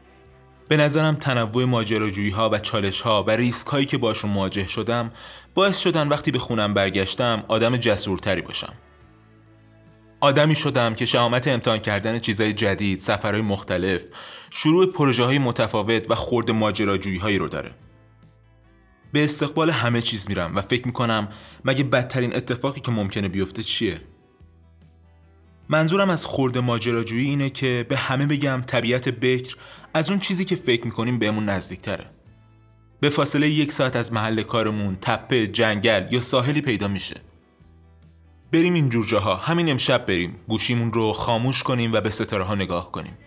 [0.69, 5.13] به نظرم تنوع ماجراجویی ها و چالش ها و ریسک هایی که باشون مواجه شدم
[5.55, 8.73] باعث شدن وقتی به خونم برگشتم آدم جسورتری باشم
[10.21, 14.05] آدمی شدم که شهامت امتحان کردن چیزهای جدید، سفرهای مختلف،
[14.51, 17.71] شروع پروژه های متفاوت و خورد ماجراجویی هایی رو داره.
[19.13, 21.29] به استقبال همه چیز میرم و فکر می‌کنم
[21.65, 24.01] مگه بدترین اتفاقی که ممکنه بیفته چیه؟
[25.69, 29.57] منظورم از خورد ماجراجویی اینه که به همه بگم طبیعت بکر
[29.95, 32.11] از اون چیزی که فکر می‌کنیم بهمون نزدیکتره.
[33.01, 37.21] به فاصله یک ساعت از محل کارمون تپه، جنگل یا ساحلی پیدا میشه.
[38.53, 42.55] بریم این جور جاها همین امشب بریم گوشیمون رو خاموش کنیم و به ستاره ها
[42.55, 43.19] نگاه کنیم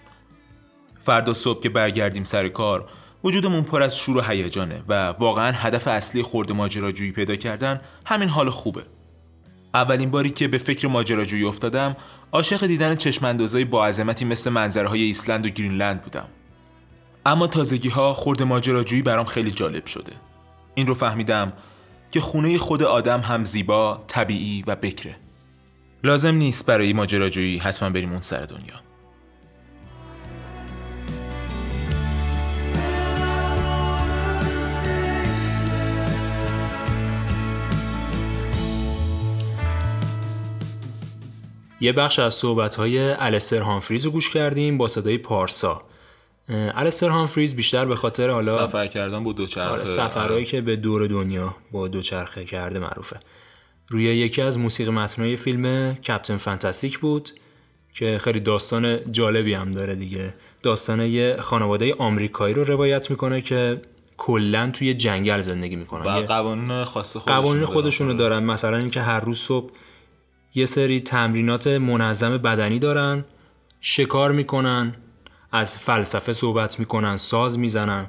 [1.01, 2.89] فردا صبح که برگردیم سر کار
[3.23, 8.29] وجودمون پر از شور و هیجانه و واقعا هدف اصلی خورد ماجراجویی پیدا کردن همین
[8.29, 8.83] حال خوبه
[9.73, 11.95] اولین باری که به فکر ماجراجویی افتادم
[12.31, 16.27] عاشق دیدن چشماندازهای با عظمتی مثل منظره های ایسلند و گرینلند بودم
[17.25, 20.13] اما تازگی ها خورد ماجراجویی برام خیلی جالب شده
[20.75, 21.53] این رو فهمیدم
[22.11, 25.15] که خونه خود آدم هم زیبا، طبیعی و بکره.
[26.03, 28.90] لازم نیست برای ماجراجویی حتما بریم اون سر دنیا.
[41.81, 45.81] یه بخش از صحبت‌های الستر هامفریز رو گوش کردیم با صدای پارسا.
[46.49, 49.69] الستر هامفریز بیشتر به خاطر حالا سفر کردن با دوچرخه.
[49.69, 53.19] آره سفرهایی که به دور دنیا با دوچرخه کرده معروفه.
[53.89, 57.29] روی یکی از موسیقی متنای فیلم کپتن فانتاستیک بود
[57.93, 60.33] که خیلی داستان جالبی هم داره دیگه.
[60.63, 63.81] داستان یه خانواده آمریکایی رو روایت می‌کنه که
[64.17, 66.05] کلا توی جنگل زندگی می‌کنن.
[66.05, 68.43] و قوانین خاص خودشون قوانین خودشونو دارن.
[68.43, 69.71] مثلا اینکه هر روز صبح
[70.53, 73.25] یه سری تمرینات منظم بدنی دارن
[73.81, 74.93] شکار می‌کنن
[75.51, 78.05] از فلسفه صحبت می‌کنن ساز می‌زنن.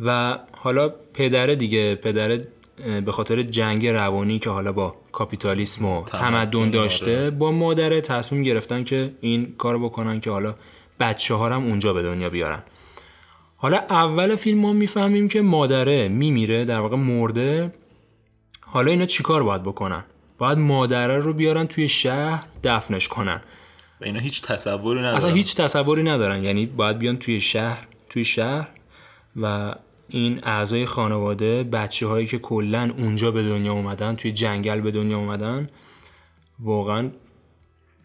[0.00, 2.48] و حالا پدره دیگه پدره
[3.04, 8.84] به خاطر جنگ روانی که حالا با کاپیتالیسم و تمدن داشته با مادره تصمیم گرفتن
[8.84, 10.54] که این کار بکنن که حالا
[11.00, 12.62] بچه ها هم اونجا به دنیا بیارن.
[13.56, 17.74] حالا اول فیلم ما می‌فهمیم که مادره میمیره در واقع مرده
[18.60, 20.04] حالا اینا چیکار باید بکنن؟
[20.38, 23.40] باید مادره رو بیارن توی شهر دفنش کنن.
[24.00, 25.16] و اینا هیچ تصوری ندارن.
[25.16, 26.44] اصلا هیچ تصوری ندارن.
[26.44, 28.68] یعنی باید بیان توی شهر توی شهر
[29.36, 29.74] و
[30.08, 35.18] این اعضای خانواده بچه هایی که کلا اونجا به دنیا اومدن توی جنگل به دنیا
[35.18, 35.66] اومدن
[36.60, 37.10] واقعا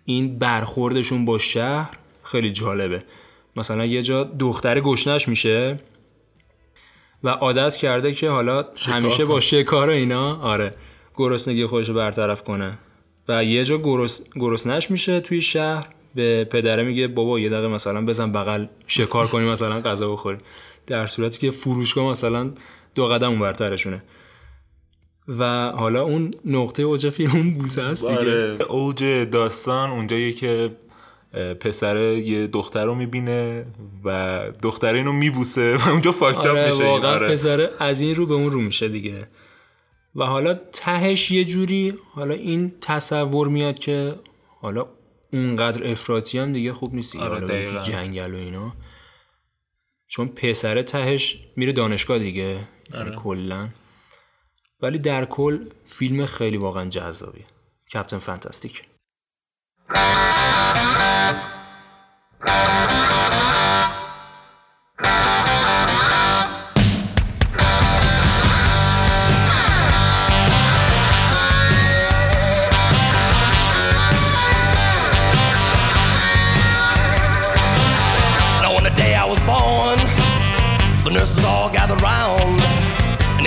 [0.05, 1.89] این برخوردشون با شهر
[2.23, 3.03] خیلی جالبه.
[3.55, 5.79] مثلا یه جا دختر گشنش میشه
[7.23, 10.75] و عادت کرده که حالا همیشه با شکار اینا آره.
[11.15, 12.77] گرسنگی خودش رو برطرف کنه.
[13.27, 14.25] و یه جا گرس...
[14.35, 19.45] گرسنش میشه توی شهر به پدره میگه بابا یه دقیقه مثلا بزن بغل شکار کنی
[19.45, 20.37] مثلا غذا بخوری.
[20.87, 22.51] در صورتی که فروشگاه مثلا
[22.95, 24.03] دو قدم اون برترشونه
[25.27, 28.19] و حالا اون نقطه اوج فیلم اون بوسه است دیگه.
[28.19, 28.57] آره.
[28.69, 30.71] اوج داستان اونجاییه که
[31.33, 33.65] اه، پسره یه دختر رو می‌بینه
[34.05, 36.83] و دختره اینو میبوسه و اونجا فاکتاب آره میشه.
[36.83, 37.27] واقعا آره.
[37.27, 39.27] پسره از این رو به اون رو میشه دیگه.
[40.15, 44.15] و حالا تهش یه جوری حالا این تصور میاد که
[44.61, 44.87] حالا
[45.33, 47.23] اونقدر افراطی هم دیگه خوب نیست دیگه.
[47.23, 47.83] آره،.
[47.83, 48.73] جنگل و اینا
[50.07, 53.05] چون پسره تهش میره دانشگاه دیگه آره.
[53.05, 53.69] یعنی کلا
[54.81, 57.45] ولی در کل فیلم خیلی واقعا جذابیه
[57.93, 58.83] کپتن فانتاستیک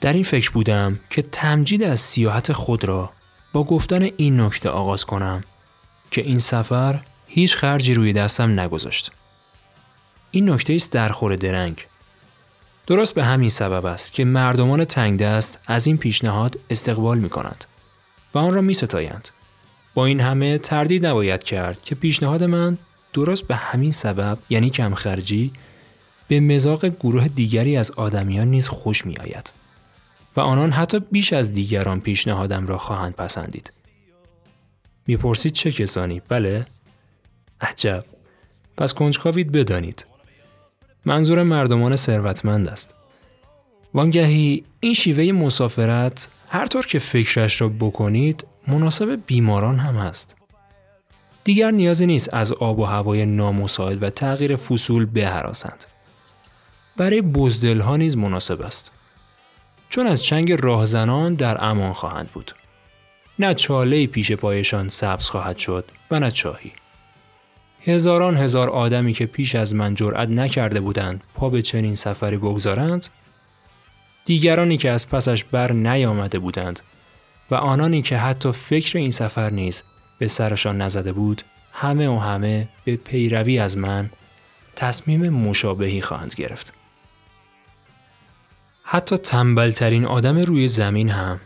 [0.00, 3.10] در این فکر بودم که تمجید از سیاحت خود را
[3.52, 5.44] با گفتن این نکته آغاز کنم
[6.10, 9.12] که این سفر هیچ خرجی روی دستم نگذاشت.
[10.30, 11.86] این نکته است درخور درنگ.
[12.86, 17.64] درست به همین سبب است که مردمان تنگ دست از این پیشنهاد استقبال می کنند
[18.34, 19.28] و آن را می ستایند.
[19.94, 22.78] با این همه تردید نباید کرد که پیشنهاد من
[23.12, 25.52] درست به همین سبب یعنی کم خرجی
[26.28, 29.52] به مزاق گروه دیگری از آدمیان نیز خوش می آید.
[30.38, 33.72] و آنان حتی بیش از دیگران پیشنهادم را خواهند پسندید.
[35.06, 36.66] می‌پرسید چه کسانی؟ بله؟
[37.60, 38.04] عجب.
[38.76, 40.06] پس کنجکاوید بدانید.
[41.04, 42.94] منظور مردمان ثروتمند است.
[43.94, 50.36] وانگهی این شیوه مسافرت هر طور که فکرش را بکنید مناسب بیماران هم هست.
[51.44, 55.84] دیگر نیازی نیست از آب و هوای نامساعد و تغییر فصول بهراسند.
[56.96, 58.90] برای بزدل ها نیز مناسب است.
[59.88, 62.54] چون از چنگ راهزنان در امان خواهند بود.
[63.38, 66.72] نه چاله پیش پایشان سبز خواهد شد و نه چاهی.
[67.84, 73.06] هزاران هزار آدمی که پیش از من جرأت نکرده بودند پا به چنین سفری بگذارند
[74.24, 76.80] دیگرانی که از پسش بر نیامده بودند
[77.50, 79.82] و آنانی که حتی فکر این سفر نیز
[80.18, 84.10] به سرشان نزده بود همه و همه به پیروی از من
[84.76, 86.77] تصمیم مشابهی خواهند گرفت.
[88.90, 91.40] حتی تنبلترین آدم روی زمین هم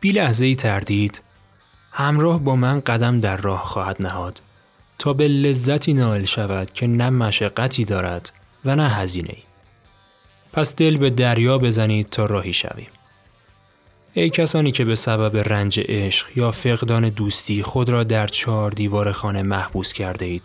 [0.00, 1.22] بی لحظه تردید
[1.92, 4.40] همراه با من قدم در راه خواهد نهاد
[4.98, 8.32] تا به لذتی نائل شود که نه مشقتی دارد
[8.64, 9.42] و نه هزینه ای.
[10.52, 12.90] پس دل به دریا بزنید تا راهی شویم.
[14.12, 19.12] ای کسانی که به سبب رنج عشق یا فقدان دوستی خود را در چهار دیوار
[19.12, 20.44] خانه محبوس کرده اید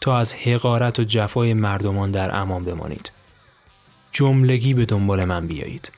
[0.00, 3.19] تا از حقارت و جفای مردمان در امان بمانید.
[4.12, 5.92] جملگی به دنبال من بیایید.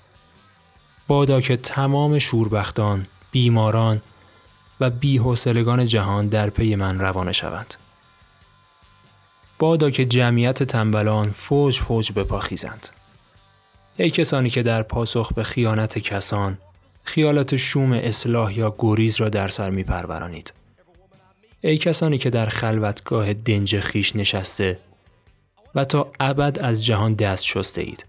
[1.07, 4.03] بادا که تمام شوربختان، بیماران
[4.81, 7.75] و بیحوصلگان جهان در پی من روانه شوند.
[9.59, 12.89] بادا که جمعیت تنبلان فوج فوج بپاخیزند.
[13.97, 16.59] ای کسانی که در پاسخ به خیانت کسان
[17.05, 20.53] خیالات شوم اصلاح یا گریز را در سر می پرورانید.
[21.61, 24.79] ای کسانی که در خلوتگاه دنج خیش نشسته
[25.75, 28.07] و تا ابد از جهان دست شسته اید.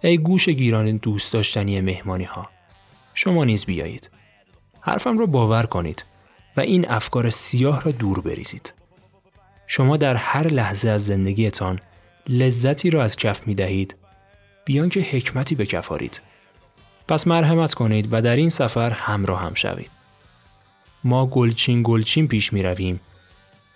[0.00, 2.48] ای گوش گیران دوست داشتنی مهمانی ها.
[3.14, 4.10] شما نیز بیایید.
[4.80, 6.04] حرفم را باور کنید
[6.56, 8.74] و این افکار سیاه را دور بریزید.
[9.66, 11.80] شما در هر لحظه از زندگیتان
[12.28, 13.96] لذتی را از کف می دهید
[14.64, 16.20] بیان که حکمتی بکفارید.
[17.08, 19.90] پس مرحمت کنید و در این سفر همراه هم شوید.
[21.04, 23.00] ما گلچین گلچین پیش می رویم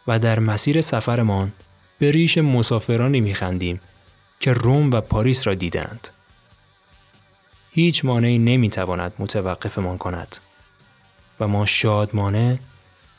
[0.06, 1.52] و در مسیر سفرمان
[1.98, 3.80] به ریش مسافرانی می خندیم
[4.40, 6.08] که روم و پاریس را دیدند.
[7.70, 10.36] هیچ مانعی نمی تواند متوقفمان کند
[11.40, 12.60] و ما شادمانه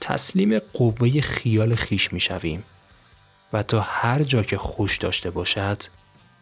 [0.01, 2.63] تسلیم قوه خیال خیش می شویم
[3.53, 5.83] و تا هر جا که خوش داشته باشد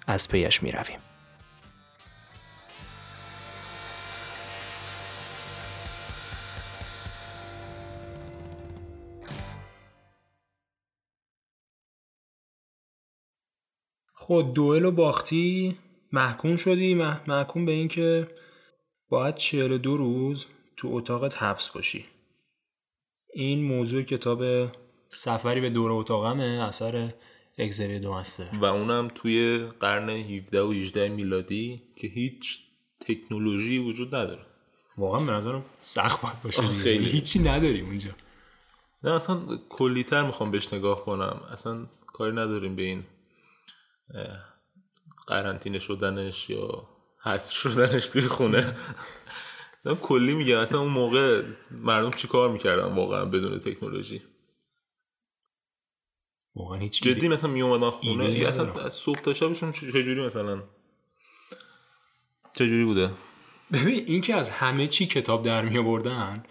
[0.07, 0.71] از پیش می
[14.25, 15.77] خود دوئل و باختی؟
[16.11, 18.27] محکوم شدی؟ مح- محکوم به این که
[19.09, 20.45] باید 42 روز
[20.77, 22.05] تو اتاقت حبس باشی.
[23.33, 24.71] این موضوع کتاب
[25.07, 27.13] سفری به دور اتاقمه اثر
[27.57, 28.49] اگزری دو هسته.
[28.61, 32.59] و اونم توی قرن 17 و 18 میلادی که هیچ
[32.99, 34.45] تکنولوژی وجود نداره.
[34.97, 36.61] واقعا به نظرم سخت باید باشه.
[36.61, 37.05] خیلی.
[37.05, 38.11] هیچی نداریم اونجا
[39.03, 41.41] نه اصلا کلیتر می‌خوام بهش نگاه کنم.
[41.51, 43.03] اصلا کاری نداریم به این.
[45.27, 46.87] قرنطینه شدنش یا
[47.23, 48.75] حذف شدنش توی خونه.
[50.01, 50.57] کلی میگم.
[50.57, 54.21] اصلا اون موقع مردم چی کار می‌کردن واقعا بدون تکنولوژی؟
[56.55, 58.73] واقعا هیچ جدی مثلا میومدن خونه؟ ایده یا اصلا.
[58.73, 60.63] از صبح تا شبشون چه- چجوری مثلا؟
[62.53, 63.11] چجوری بوده؟
[63.73, 66.43] ببین این که از همه چی کتاب در می آوردن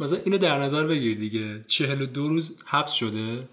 [0.00, 1.62] مثلا اینو در نظر بگیر دیگه.
[1.62, 3.48] 42 روز حبس شده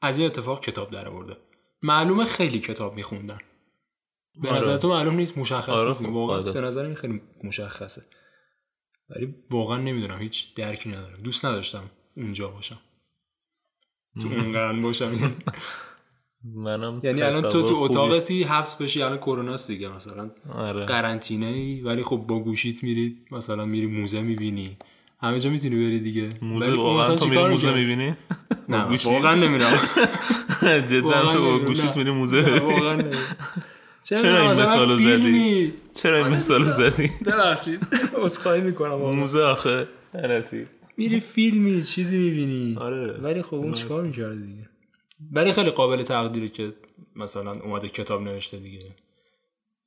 [0.00, 1.36] از این اتفاق کتاب در آورده.
[1.84, 3.38] معلومه خیلی کتاب میخوندن.
[4.42, 4.58] به آره.
[4.58, 6.52] نظر تو معلوم نیست مشخص آره، نیست خب، واقعا آره.
[6.52, 8.02] به نظر این خیلی مشخصه.
[9.10, 11.22] ولی واقعا نمی‌دونم هیچ درکی ندارم.
[11.22, 11.82] دوست نداشتم
[12.16, 12.78] اونجا باشم.
[14.20, 15.12] تو اون قرن باشم.
[16.44, 20.30] منم یعنی الان تو تو اتاقتی حبس بشی الان کروناست دیگه مثلا.
[20.52, 20.86] آره.
[20.86, 24.76] قرنطینه ای ولی خب با گوشیت میری مثلا میری موزه می‌بینی.
[25.20, 26.38] همه جا می‌تونی بری دیگه.
[26.42, 28.16] موزه واقعا تو میری موزه؟ می‌بینی؟
[28.68, 29.78] نه واقعا نمیرم.
[30.90, 31.58] جدا تو.
[31.58, 33.02] گوشیت میری موزه واقعا.
[34.02, 38.94] چرا این مثالو زدی چرا این مثالو زدی ببخشید عذرخواهی می‌کنم.
[38.94, 43.12] موزه آخه غلطی میری فیلمی چیزی می‌بینی آره.
[43.12, 44.68] ولی خب اون چیکار می‌کرد دیگه
[45.32, 46.72] ولی خیلی قابل تقدیره که
[47.16, 48.78] مثلا اومده کتاب نوشته دیگه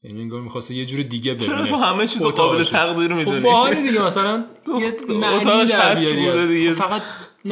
[0.04, 2.30] یعنی انگار می‌خواسته یه جور دیگه ببینه چرا تو همه اتاقشو.
[2.30, 4.46] قابل تقدیر می‌دونی؟ خب باحال دیگه مثلا
[4.82, 6.74] یه معنی در بیاری بوده از- دیگه.
[6.74, 7.02] خب فقط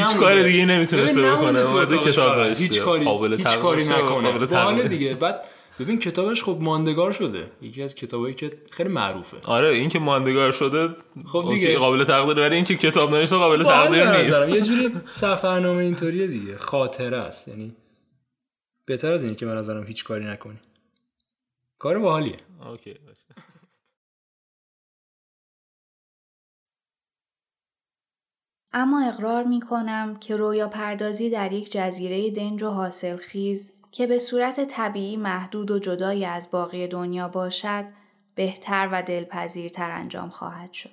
[0.04, 0.16] هیچ.
[0.16, 1.60] کار دیگه نمی‌تونسته بکنه.
[1.60, 2.46] اومده اتاقش کتاب فقط.
[2.48, 2.64] نوشته.
[2.64, 4.88] هیچ کاری قابل هیچ کاری نکنه تقدیر.
[4.88, 5.42] دیگه بعد
[5.80, 10.52] ببین کتابش خب ماندگار شده یکی از کتابایی که خیلی معروفه آره این که ماندگار
[10.52, 10.90] شده
[11.28, 11.78] خب دیگه.
[11.78, 14.50] قابل تقدیر ولی این که کتاب نوشته قابل تقدیر نیست.
[14.50, 17.76] یه جوری سفرنامه اینطوریه دیگه خاطره است یعنی
[18.86, 20.60] بهتر از اینه که به نظرم هیچ کاری نکنی
[21.80, 22.36] کار باحالیه
[22.72, 22.94] اوکی
[28.78, 34.08] اما اقرار می کنم که رویا پردازی در یک جزیره دنج و حاصل خیز که
[34.08, 37.86] به صورت طبیعی محدود و جدایی از باقی دنیا باشد
[38.36, 40.90] بهتر و دلپذیرتر انجام خواهد شد.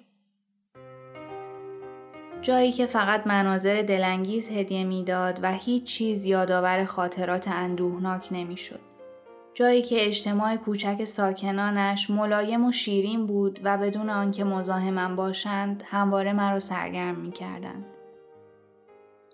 [2.43, 8.92] جایی که فقط مناظر دلانگیز هدیه می‌داد و هیچ چیز یادآور خاطرات اندوهناک نمی‌شد.
[9.55, 16.33] جایی که اجتماع کوچک ساکنانش ملایم و شیرین بود و بدون آنکه مزاحمم باشند همواره
[16.33, 17.85] مرا سرگرم می‌کردند.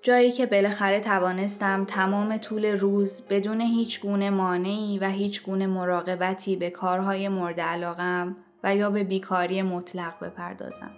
[0.02, 6.56] جایی که بالاخره توانستم تمام طول روز بدون هیچ گونه مانعی و هیچ گونه مراقبتی
[6.56, 10.90] به کارهای مورد علاقم و یا به بیکاری مطلق بپردازم.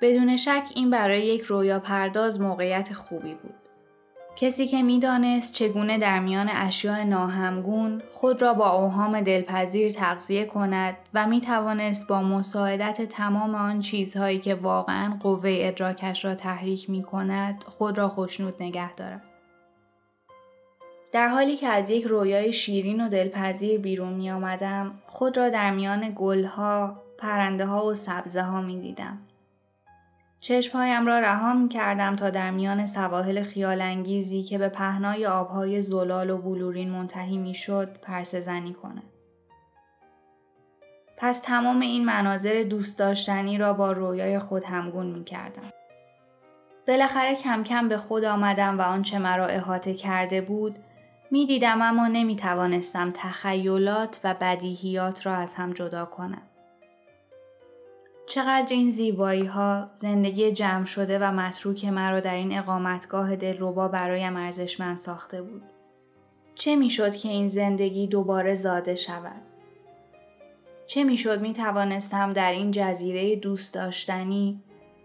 [0.00, 3.65] بدون شک این برای یک رویا پرداز موقعیت خوبی بود.
[4.36, 10.96] کسی که می‌دانست چگونه در میان اشیاء ناهمگون خود را با اوهام دلپذیر تغذیه کند
[11.14, 17.02] و می توانست با مساعدت تمام آن چیزهایی که واقعا قوه ادراکش را تحریک می
[17.02, 19.22] کند خود را خوشنود نگه دارد.
[21.12, 25.70] در حالی که از یک رویای شیرین و دلپذیر بیرون می آمدم، خود را در
[25.70, 29.18] میان گلها، پرنده ها و سبزه ها می دیدم.
[30.40, 36.30] چشمهایم را رها می کردم تا در میان سواحل خیالانگیزی که به پهنای آبهای زلال
[36.30, 39.02] و بلورین منتهی می شد پرسه زنی کنه.
[41.16, 45.70] پس تمام این مناظر دوست داشتنی را با رویای خود همگون می کردم.
[46.88, 50.76] بالاخره کم کم به خود آمدم و آنچه مرا احاطه کرده بود
[51.30, 56.45] می دیدم اما نمی توانستم تخیلات و بدیهیات را از هم جدا کنم.
[58.28, 64.36] چقدر این زیبایی ها زندگی جمع شده و متروک مرا در این اقامتگاه دلربا برایم
[64.36, 65.62] ارزشمند ساخته بود.
[66.54, 69.42] چه می‌شد که این زندگی دوباره زاده شود؟
[70.86, 74.60] چه می‌شد می توانستم در این جزیره دوست داشتنی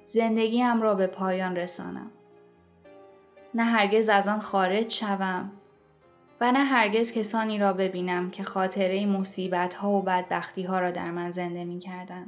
[0.06, 2.12] زندگیم را به پایان رسانم؟
[3.54, 5.52] نه هرگز از آن خارج شوم
[6.42, 11.12] و نه هرگز کسانی را ببینم که خاطره مصیبت ها و بدبختی ها را در
[11.12, 12.26] من زنده می کردن.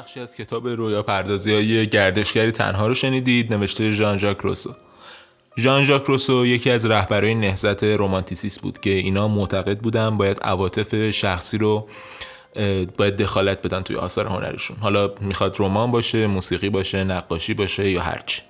[0.00, 4.74] بخشی از کتاب رویا پردازی های گردشگری تنها رو شنیدید نوشته ژان ژاک روسو.
[5.58, 11.10] ژان ژاک روسو یکی از رهبرای نهضت رومانتیسیست بود که اینا معتقد بودن باید عواطف
[11.10, 11.88] شخصی رو
[12.96, 14.76] باید دخالت بدن توی آثار هنریشون.
[14.76, 18.42] حالا می‌خواد رمان باشه موسیقی باشه نقاشی باشه یا هرچی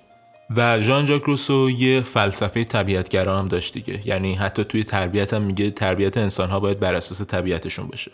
[0.56, 4.08] و ژان ژاک روسو یه فلسفه طبیعتگرا هم داشت دیگه.
[4.08, 8.10] یعنی حتی توی تربیت هم میگه تربیت انسان ها باید بر اساس طبیعتشون باشه.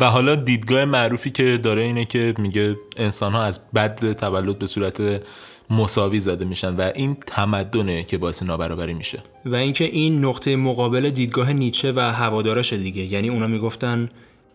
[0.00, 4.66] و حالا دیدگاه معروفی که داره اینه که میگه انسان ها از بد تولد به
[4.66, 5.22] صورت
[5.70, 9.22] مساوی زاده میشن و این تمدنه که باعث نابرابری میشه.
[9.44, 13.02] و اینکه این نقطه مقابل دیدگاه نیچه و هوادارش دیگه.
[13.02, 14.08] یعنی اونا می‌گفتن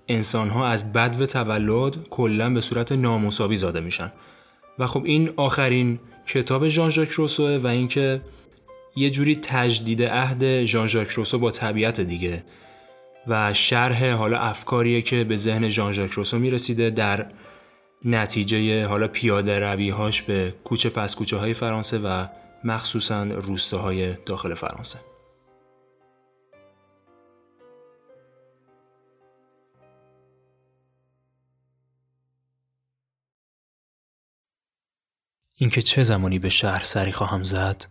[0.07, 4.11] انسان ها از بد تولد کلا به صورت نامساوی زاده میشن.
[4.79, 8.21] و خب این آخرین کتاب ژان ژاک روسوه و اینکه
[8.95, 12.43] یه جوری تجدید عهد ژان ژاک روسو با طبیعت دیگه.
[13.27, 17.31] و شرح حالا افکاریه که به ذهن ژان ژاک روسو می‌رسیده در
[18.05, 22.27] نتیجه حالا پیاده رویهاش به کوچه پس کوچه های فرانسه و
[22.63, 24.99] مخصوصا روستاهای داخل فرانسه.
[35.55, 37.85] اینکه چه زمانی به شهر سری خواهم زد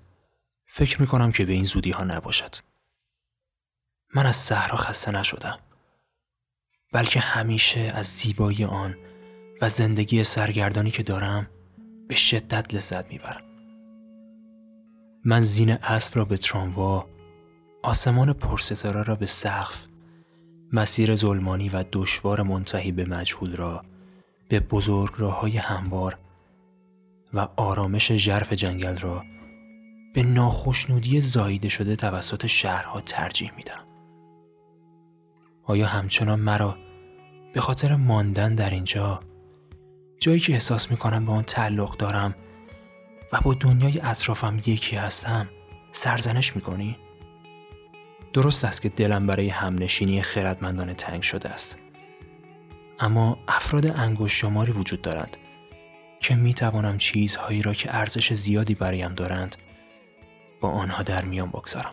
[0.67, 2.72] فکر می کنم که به این زودی ها نباشد.
[4.15, 5.59] من از صحرا خسته نشدم
[6.93, 8.97] بلکه همیشه از زیبایی آن
[9.61, 11.47] و زندگی سرگردانی که دارم
[12.09, 13.43] به شدت لذت می‌برم
[15.25, 17.07] من زین اسب را به تراموا
[17.83, 19.85] آسمان پرستاره را به سقف
[20.73, 23.85] مسیر ظلمانی و دشوار منتهی به مجهول را
[24.49, 26.19] به بزرگ راه های هموار
[27.35, 29.25] و آرامش ژرف جنگل را
[30.15, 33.82] به ناخشنودی زاییده شده توسط شهرها ترجیح میدم.
[35.65, 36.79] آیا همچنان مرا
[37.55, 39.21] به خاطر ماندن در اینجا
[40.19, 42.35] جایی که احساس می‌کنم به آن تعلق دارم
[43.33, 45.49] و با دنیای اطرافم یکی هستم
[45.93, 46.97] سرزنش می‌کنی؟
[48.33, 51.79] درست است که دلم برای همنشینی خردمندانه تنگ شده است.
[52.99, 55.37] اما افراد انگوش شماری وجود دارند
[56.21, 59.57] که می توانم چیزهایی را که ارزش زیادی برایم دارند
[60.61, 61.93] با آنها در میان بگذارم.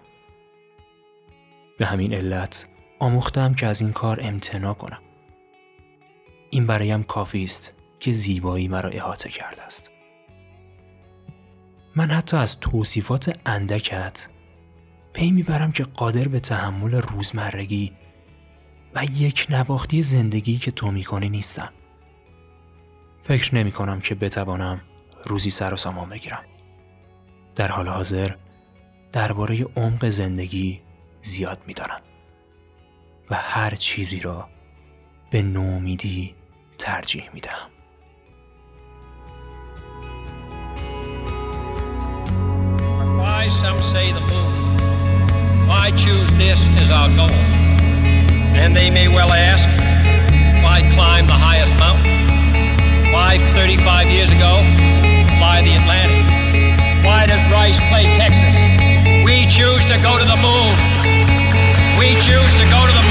[1.78, 2.67] به همین علت
[3.00, 5.02] آموختم که از این کار امتناع کنم.
[6.50, 9.91] این برایم کافی است که زیبایی مرا احاطه کرده است.
[11.95, 14.28] من حتی از توصیفات اندکت
[15.14, 17.93] پی می‌برم که قادر به تحمل روزمرگی
[18.95, 21.70] و یک نباختی زندگی که تو می‌کنی نیستم.
[23.24, 24.82] فکر نمی کنم که بتوانم
[25.26, 26.43] روزی سر و سامان بگیرم.
[27.56, 28.36] در حال حاضر
[29.12, 30.82] درباره عمق زندگی
[31.22, 31.99] زیاد می دارم.
[33.32, 34.49] و هر چیزی را
[35.30, 36.36] به نومیدی
[36.77, 37.69] ترجیح می دهم.
[43.19, 44.53] Why some say the moon?
[45.69, 47.39] Why choose this as our goal?
[48.61, 49.65] And they may well ask,
[50.63, 52.19] why climb the highest mountain?
[53.13, 54.53] Why 35 years ago
[55.38, 56.25] fly the Atlantic?
[57.05, 58.55] Why does Rice play Texas?
[59.27, 60.73] We choose to go to the moon.
[61.99, 63.09] We choose to go to the moon.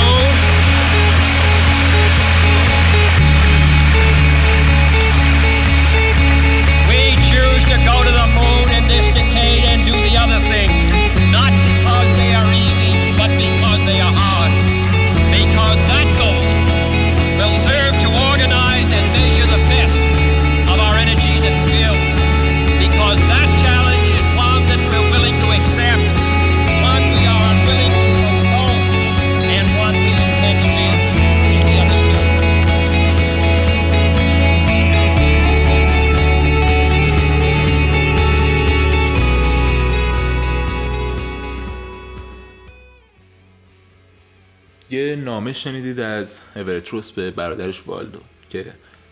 [45.38, 48.18] نامه شنیدید از اورتروس به برادرش والدو
[48.50, 48.66] که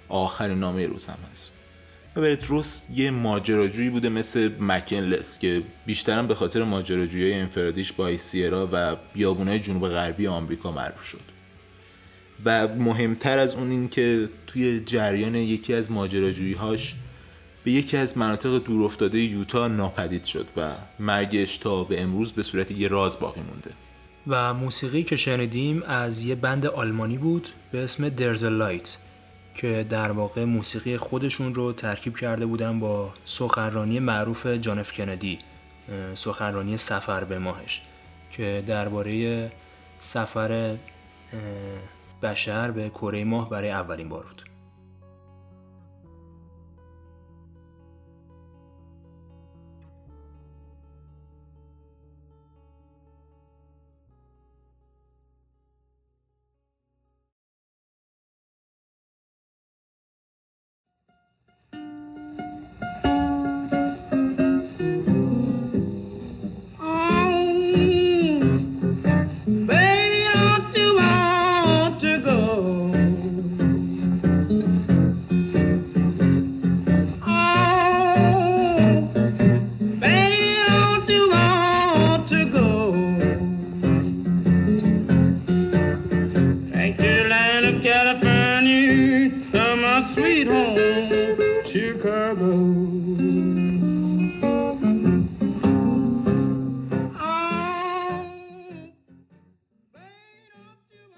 [0.08, 1.52] آخرین نامه روز هم هست.
[2.16, 8.96] اورتروس یه ماجراجویی بوده مثل مکنلس که بیشترم به خاطر ماجراجویی انفرادیش با سیرا و
[9.14, 11.20] بیابونای جنوب غربی آمریکا معروف شد.
[12.44, 16.94] و مهمتر از اون این که توی جریان یکی از ماجراجویی‌هاش
[17.64, 22.70] به یکی از مناطق دورافتاده یوتا ناپدید شد و مرگش تا به امروز به صورت
[22.70, 23.85] یه راز باقی مونده.
[24.26, 28.96] و موسیقی که شنیدیم از یه بند آلمانی بود به اسم درز لایت
[29.54, 35.38] که در واقع موسیقی خودشون رو ترکیب کرده بودن با سخنرانی معروف جان اف کندی
[36.14, 37.82] سخنرانی سفر به ماهش
[38.30, 39.52] که درباره
[39.98, 40.76] سفر
[42.22, 44.55] بشر به کره ماه برای اولین بار بود.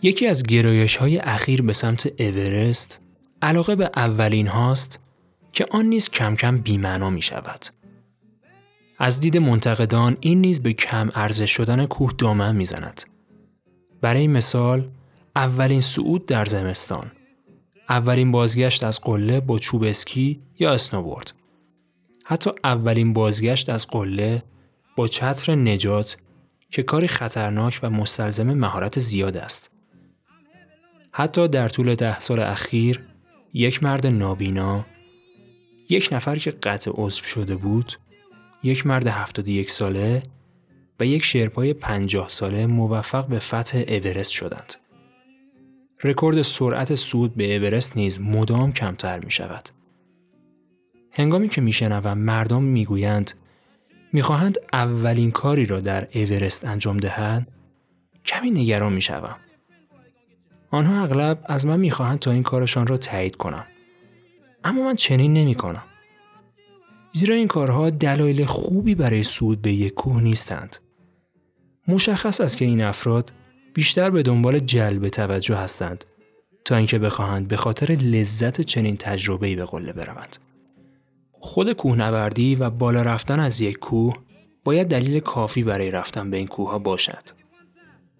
[0.02, 3.00] یکی از گرایش های اخیر به سمت اورست
[3.42, 5.00] علاقه به اولین هاست
[5.52, 7.66] که آن نیز کم کم بیمعنا می شود.
[8.98, 13.02] از دید منتقدان این نیز به کم ارزش شدن کوه دامن می زند.
[14.00, 14.88] برای مثال
[15.36, 17.12] اولین صعود در زمستان
[17.88, 21.32] اولین بازگشت از قله با چوب اسکی یا اسنوبورد
[22.24, 24.42] حتی اولین بازگشت از قله
[24.96, 26.16] با چتر نجات
[26.70, 29.67] که کاری خطرناک و مستلزم مهارت زیاد است.
[31.18, 33.04] حتی در طول ده سال اخیر
[33.52, 34.86] یک مرد نابینا
[35.88, 37.92] یک نفر که قطع عضو شده بود
[38.62, 40.22] یک مرد 71 ساله
[41.00, 44.74] و یک شرپای 50 ساله موفق به فتح اورست شدند.
[46.04, 49.68] رکورد سرعت صعود به اورست نیز مدام کمتر می شود.
[51.12, 53.32] هنگامی که میشنوم مردم می‌گویند
[54.12, 57.46] می‌خواهند اولین کاری را در اورست انجام دهند
[58.24, 59.36] کمی نگران می‌شوم
[60.70, 63.66] آنها اغلب از من می‌خواهند تا این کارشان را تایید کنم
[64.64, 65.82] اما من چنین نمی کنم.
[67.12, 70.76] زیرا این کارها دلایل خوبی برای صعود به یک کوه نیستند.
[71.88, 73.32] مشخص است که این افراد
[73.74, 76.04] بیشتر به دنبال جلب توجه هستند
[76.64, 80.36] تا اینکه بخواهند به خاطر لذت چنین تجربه‌ای به قله بروند.
[81.40, 84.16] خود کوهنوردی و بالا رفتن از یک کوه
[84.64, 87.22] باید دلیل کافی برای رفتن به این کوه ها باشد.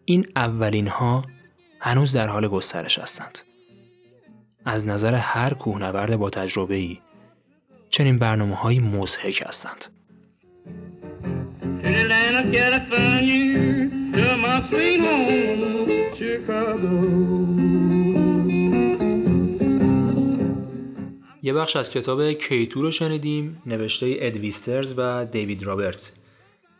[0.05, 1.25] این اولین ها
[1.81, 3.39] هنوز در حال گسترش هستند.
[4.65, 6.99] از نظر هر کوهنورد با تجربه ای
[7.89, 9.85] چنین برنامه های مزهک هستند.
[21.43, 26.13] یه بخش از کتاب K2 رو شنیدیم نوشته اد ویسترز و دیوید رابرتس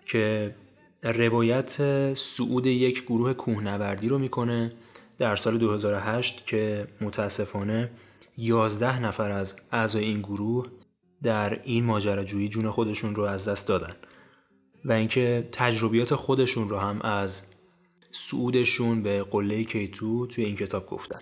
[0.07, 0.55] که
[1.03, 1.73] روایت
[2.15, 4.73] صعود یک گروه کوهنوردی رو می‌کنه
[5.19, 7.91] در سال 2008 که متاسفانه
[8.37, 10.67] 11 نفر از اعضای این گروه
[11.23, 13.95] در این ماجراجویی جون خودشون رو از دست دادن
[14.85, 17.47] و اینکه تجربیات خودشون رو هم از
[18.11, 21.21] صعودشون به قله K2 توی این کتاب گفتن.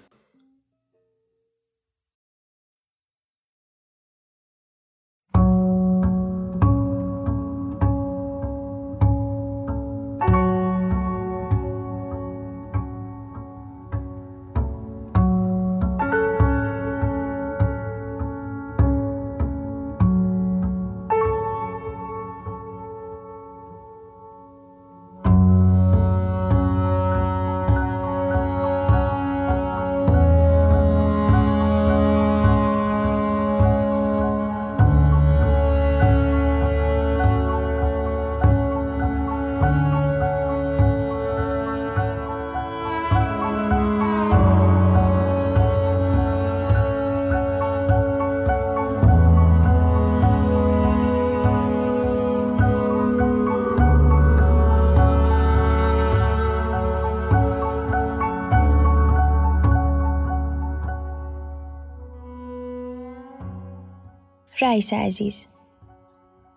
[64.66, 65.46] رئیس عزیز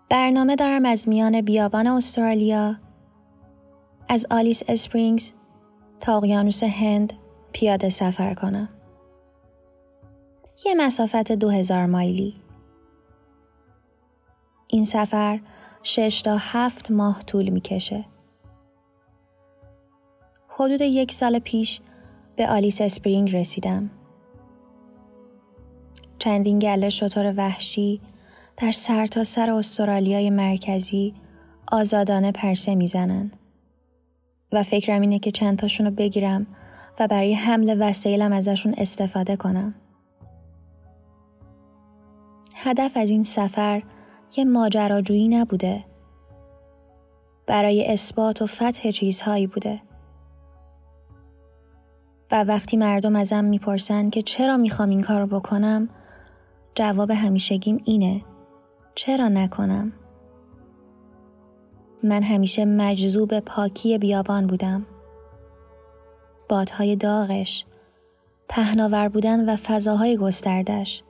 [0.08, 2.76] برنامه دارم از میان بیابان استرالیا
[4.08, 5.32] از آلیس اسپرینگز
[6.00, 7.12] تا اقیانوس هند
[7.52, 8.68] پیاده سفر کنم.
[10.64, 12.34] یه مسافت دو هزار مایلی.
[14.66, 15.40] این سفر
[15.82, 18.04] شش تا هفت ماه طول می‌کشه.
[20.48, 21.80] حدود یک سال پیش
[22.36, 23.90] به آلیس اسپرینگ رسیدم.
[26.20, 28.00] چندین گله شطور وحشی
[28.56, 31.14] در سرتاسر سر استرالیای مرکزی
[31.68, 33.30] آزادانه پرسه می‌زنن
[34.52, 36.46] و فکرم اینه که چند تاشون رو بگیرم
[37.00, 39.74] و برای حمل وسایلم ازشون استفاده کنم.
[42.54, 43.82] هدف از این سفر
[44.36, 45.84] یه ماجراجویی نبوده.
[47.46, 49.80] برای اثبات و فتح چیزهایی بوده.
[52.32, 55.88] و وقتی مردم ازم می‌پرسن که چرا می‌خوام این کار رو بکنم
[56.74, 58.24] جواب همیشگیم اینه
[58.94, 59.92] چرا نکنم؟
[62.02, 64.86] من همیشه مجذوب پاکی بیابان بودم.
[66.48, 67.64] بادهای داغش،
[68.48, 71.02] پهناور بودن و فضاهای گستردش.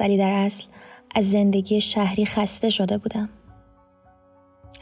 [0.00, 0.64] ولی در اصل
[1.14, 3.28] از زندگی شهری خسته شده بودم.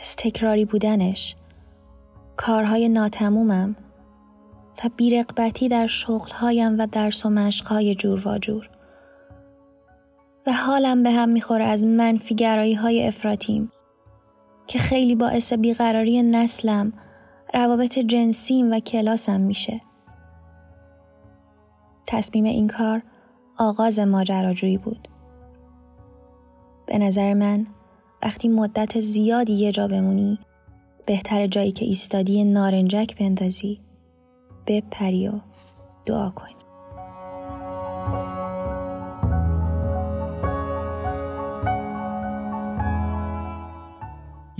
[0.01, 1.37] از تکراری بودنش،
[2.37, 3.77] کارهای ناتمومم
[4.85, 8.71] و بیرقبتی در شغلهایم و درس و مشقهای جور و جور.
[10.47, 13.71] و حالم به هم می‌خوره از منفی های افراتیم
[14.67, 16.93] که خیلی باعث بیقراری نسلم
[17.55, 19.81] روابط جنسیم و کلاسم میشه.
[22.07, 23.03] تصمیم این کار
[23.59, 25.09] آغاز ماجراجویی بود.
[26.87, 27.67] به نظر من
[28.23, 30.39] وقتی مدت زیادی یه جا بمونی
[31.07, 33.81] بهتر جایی که ایستادی نارنجک بندازی
[34.67, 35.33] بپری و
[36.07, 36.62] دعا کنی.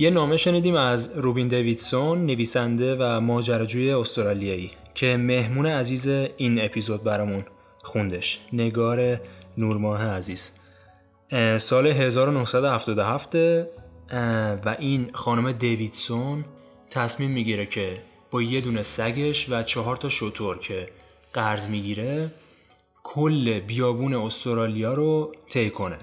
[0.03, 7.03] یه نامه شنیدیم از روبین دیویدسون نویسنده و ماجراجوی استرالیایی که مهمون عزیز این اپیزود
[7.03, 7.45] برامون
[7.83, 8.39] خوندش.
[8.53, 9.21] نگار
[9.57, 10.51] نورماه عزیز.
[11.57, 13.35] سال 1977
[14.65, 16.45] و این خانم دیویدسون
[16.89, 18.01] تصمیم می‌گیره که
[18.31, 20.89] با یه دونه سگش و چهار تا شتر که
[21.33, 22.31] قرض می‌گیره
[23.03, 25.99] کل بیابون استرالیا رو طی کنه.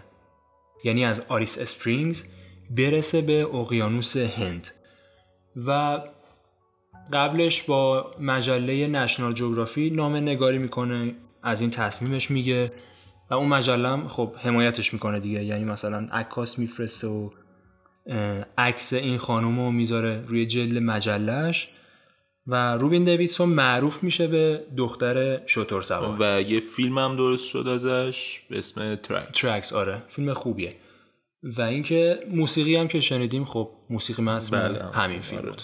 [0.85, 2.40] یعنی از آلیس اسپرینگز
[2.71, 4.69] برسه به اقیانوس هند
[5.67, 6.01] و
[7.13, 12.73] قبلش با مجله نشنال جغرافی نامه نگاری می‌کنه از این تصمیمش میگه
[13.31, 15.45] و اون مجله خب حمایتش می‌کنه دیگه.
[15.45, 17.31] یعنی مثلا عکاس میفرسته و
[18.59, 21.71] عکس این خانم رو می‌ذاره روی جلد مجلش
[22.47, 26.17] و روبین دیویدسون معروف میشه به دختر شطور سوار.
[26.21, 30.03] و یه فیلم هم درست شد ازش به اسم ترکس ترکس آره.
[30.09, 30.77] فیلم خوبیه.
[31.43, 34.85] و اینکه موسیقی هم که شنیدیم خب موسیقی متن بله.
[34.85, 35.51] همین فیلم آره.
[35.51, 35.63] بود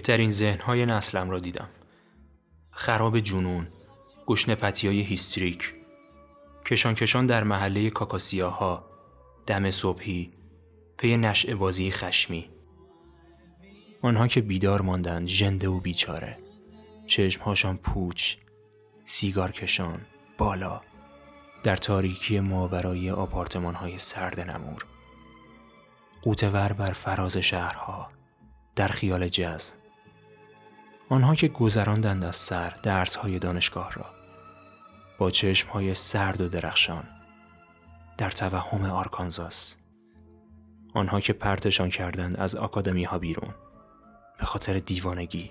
[0.00, 1.68] بهترین ذهنهای نسلم را دیدم.
[2.70, 3.68] خراب جنون
[4.26, 5.74] گشنپتی های هیستریک
[6.64, 8.84] کشان کشان در محله کاکاسیاها
[9.46, 10.30] دم صبحی
[10.98, 12.50] پی نشع بازی خشمی.
[14.02, 16.38] آنها که بیدار ماندند ژنده و بیچاره.
[17.06, 18.36] چشمهاشان پوچ
[19.04, 20.00] سیگار کشان
[20.38, 20.80] بالا.
[21.62, 24.86] در تاریکی ماورای آپارتمان های سرد نمور.
[26.22, 28.10] قوتور بر فراز شهرها
[28.76, 29.72] در خیال جز
[31.10, 34.06] آنها که گذراندند از سر درس های دانشگاه را.
[35.18, 37.04] با چشم های سرد و درخشان
[38.18, 39.76] در توهم آرکانزاس.
[40.94, 43.54] آنها که پرتشان کردند از آکادمی ها بیرون.
[44.38, 45.50] به خاطر دیوانگی.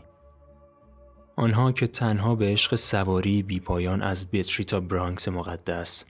[1.36, 6.06] آنها که تنها به عشق سواری بیپایان از بیتری تا برانکس مقدس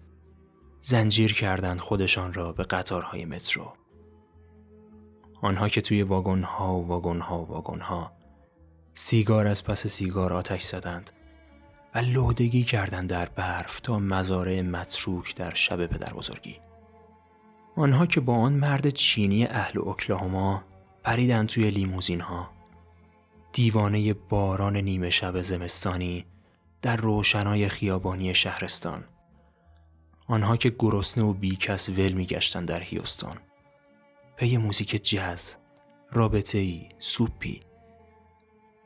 [0.82, 3.74] زنجیر کردند خودشان را به قطارهای مترو.
[5.42, 8.19] آنها که توی واگن ها و واگن ها و واگن ها
[9.02, 11.12] سیگار از پس سیگار آتش زدند.
[11.96, 16.60] و لودگی کردند در برف تا مزارع متروک در شب پدر بزرگی.
[17.76, 20.64] آنها که با آن مرد چینی اهل اوکلاهوما
[21.04, 22.50] پریدند توی لیموزین ها
[23.54, 26.26] دیوانه باران نیمه شب زمستانی
[26.82, 29.04] در روشنای خیابانی شهرستان.
[30.28, 33.36] آنها که گرسنه و بیکس ول میگشتند در هیوستون
[34.36, 35.54] پی موزیک جز
[36.12, 37.69] رابطه ای سوپی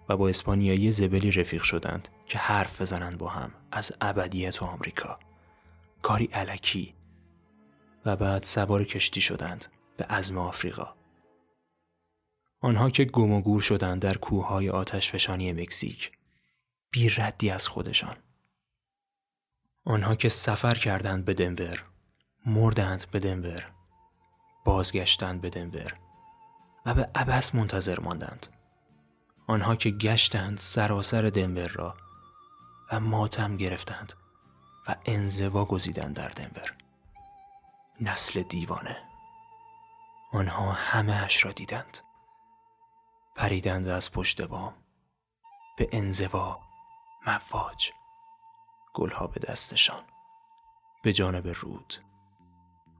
[0.09, 5.19] و با اسپانیایی زبلی رفیق شدند که حرف بزنند با هم از ابدیت و آمریکا.
[6.01, 6.95] کاری علکی.
[8.05, 9.65] و بعد سوار کشتی شدند
[9.97, 10.93] به عزم آفریقا.
[12.59, 16.11] آنها که گم و گور شدند در کوههای آتشفشانی مکزیک.
[16.91, 18.15] بی ردی از خودشان.
[19.85, 21.83] آنها که سفر کردند به دنور
[22.45, 23.65] مردند به دنور
[24.65, 25.93] بازگشتند به دنور
[26.85, 28.47] و به ابس منتظر ماندند.
[29.47, 31.97] آنها که گشتند سراسر دنور را
[32.91, 34.13] و ماتم گرفتند
[34.87, 36.73] و انزوا گزیدند در دنور.
[38.01, 39.03] نسل دیوانه.
[40.31, 41.97] آنها همه اش را دیدند.
[43.35, 44.73] پریدند از پشت بام.
[45.77, 46.59] به انزوا
[47.27, 47.91] مواج.
[48.93, 50.03] گلها به دستشان.
[51.03, 51.93] به جانب رود.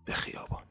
[0.05, 0.63] به خیابان.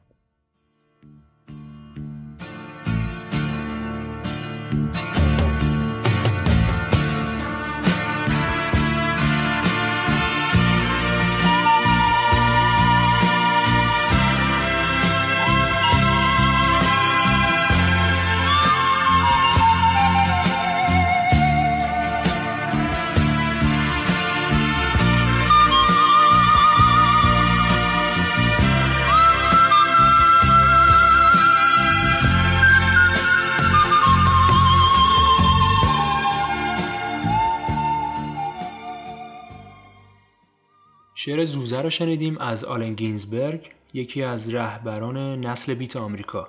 [41.25, 46.47] شعر زوزه رو شنیدیم از آلن گینزبرگ یکی از رهبران نسل بیت آمریکا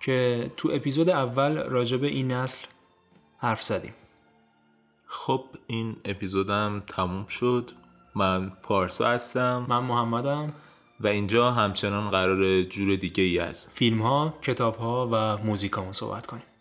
[0.00, 2.66] که تو اپیزود اول راجب این نسل
[3.38, 3.94] حرف زدیم.
[5.06, 7.70] خب این اپیزودم تموم شد.
[8.14, 9.66] من پارسا هستم.
[9.68, 10.52] من محمدم.
[11.00, 15.92] و اینجا همچنان قرار جور دیگه ای از فیلم ها، کتاب ها و موزیک ها
[15.92, 16.51] صحبت کنیم.